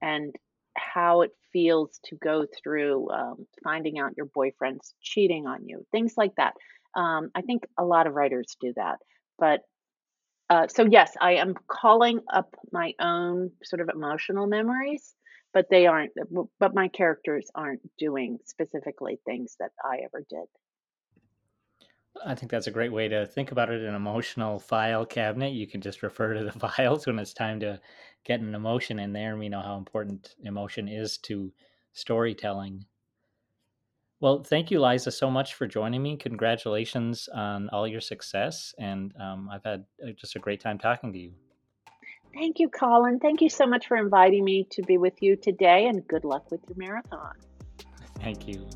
and 0.00 0.34
how 0.74 1.22
it 1.22 1.30
feels 1.52 2.00
to 2.04 2.16
go 2.16 2.46
through 2.62 3.10
um, 3.10 3.46
finding 3.62 3.98
out 3.98 4.16
your 4.16 4.26
boyfriend's 4.26 4.94
cheating 5.00 5.46
on 5.46 5.66
you 5.66 5.84
things 5.92 6.14
like 6.16 6.34
that 6.36 6.54
um, 6.94 7.30
i 7.34 7.42
think 7.42 7.64
a 7.78 7.84
lot 7.84 8.06
of 8.06 8.14
writers 8.14 8.56
do 8.60 8.72
that 8.74 8.98
but 9.38 9.62
uh, 10.52 10.68
so 10.68 10.84
yes, 10.84 11.14
I 11.18 11.36
am 11.36 11.54
calling 11.66 12.20
up 12.30 12.54
my 12.70 12.92
own 13.00 13.52
sort 13.64 13.80
of 13.80 13.88
emotional 13.88 14.46
memories, 14.46 15.14
but 15.54 15.70
they 15.70 15.86
aren't. 15.86 16.12
But 16.60 16.74
my 16.74 16.88
characters 16.88 17.50
aren't 17.54 17.80
doing 17.96 18.38
specifically 18.44 19.18
things 19.24 19.56
that 19.60 19.70
I 19.82 20.00
ever 20.04 20.22
did. 20.28 20.44
I 22.26 22.34
think 22.34 22.50
that's 22.50 22.66
a 22.66 22.70
great 22.70 22.92
way 22.92 23.08
to 23.08 23.24
think 23.24 23.50
about 23.50 23.70
it. 23.70 23.80
An 23.80 23.94
emotional 23.94 24.58
file 24.58 25.06
cabinet. 25.06 25.54
You 25.54 25.66
can 25.66 25.80
just 25.80 26.02
refer 26.02 26.34
to 26.34 26.44
the 26.44 26.52
files 26.68 27.06
when 27.06 27.18
it's 27.18 27.32
time 27.32 27.58
to 27.60 27.80
get 28.24 28.40
an 28.40 28.54
emotion 28.54 28.98
in 28.98 29.12
there. 29.12 29.30
And 29.30 29.38
we 29.38 29.48
know 29.48 29.60
how 29.60 29.76
important 29.76 30.34
emotion 30.44 30.88
is 30.88 31.18
to 31.18 31.52
storytelling. 31.92 32.86
Well, 34.20 34.44
thank 34.44 34.70
you, 34.70 34.80
Liza, 34.80 35.10
so 35.10 35.30
much 35.30 35.54
for 35.54 35.66
joining 35.66 36.00
me. 36.00 36.16
Congratulations 36.16 37.28
on 37.34 37.68
all 37.70 37.88
your 37.88 38.00
success. 38.00 38.72
And 38.78 39.12
um, 39.20 39.50
I've 39.50 39.64
had 39.64 39.84
uh, 40.00 40.12
just 40.12 40.36
a 40.36 40.38
great 40.38 40.60
time 40.60 40.78
talking 40.78 41.12
to 41.12 41.18
you. 41.18 41.32
Thank 42.32 42.60
you, 42.60 42.68
Colin. 42.68 43.18
Thank 43.18 43.40
you 43.40 43.50
so 43.50 43.66
much 43.66 43.88
for 43.88 43.96
inviting 43.96 44.44
me 44.44 44.66
to 44.70 44.82
be 44.82 44.96
with 44.96 45.20
you 45.22 45.36
today, 45.36 45.86
and 45.86 46.06
good 46.06 46.24
luck 46.24 46.50
with 46.50 46.60
your 46.68 46.78
marathon. 46.78 47.34
Thank 48.20 48.46
you. 48.48 48.66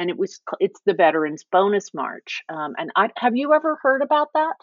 And 0.00 0.08
it 0.08 0.18
was 0.18 0.40
it's 0.60 0.80
the 0.86 0.94
Veterans 0.94 1.44
Bonus 1.52 1.92
March. 1.92 2.42
Um, 2.48 2.74
and 2.78 2.90
I 2.96 3.10
have 3.16 3.36
you 3.36 3.52
ever 3.52 3.78
heard 3.82 4.00
about 4.00 4.28
that? 4.32 4.54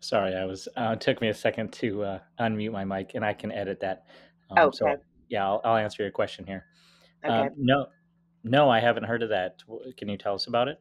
Sorry, 0.00 0.34
I 0.34 0.46
was. 0.46 0.68
Uh, 0.74 0.92
it 0.94 1.02
took 1.02 1.20
me 1.20 1.28
a 1.28 1.34
second 1.34 1.72
to 1.74 2.02
uh, 2.02 2.18
unmute 2.40 2.72
my 2.72 2.84
mic, 2.84 3.12
and 3.14 3.24
I 3.24 3.34
can 3.34 3.52
edit 3.52 3.80
that. 3.80 4.06
Um, 4.50 4.68
okay. 4.68 4.76
So 4.76 4.96
yeah, 5.28 5.44
I'll, 5.44 5.60
I'll, 5.64 5.76
answer 5.76 6.02
your 6.02 6.12
question 6.12 6.46
here. 6.46 6.64
Okay. 7.24 7.34
Um, 7.34 7.50
no, 7.58 7.86
no, 8.42 8.70
I 8.70 8.80
haven't 8.80 9.04
heard 9.04 9.22
of 9.22 9.28
that. 9.28 9.62
Can 9.98 10.08
you 10.08 10.16
tell 10.16 10.34
us 10.34 10.46
about 10.46 10.68
it? 10.68 10.80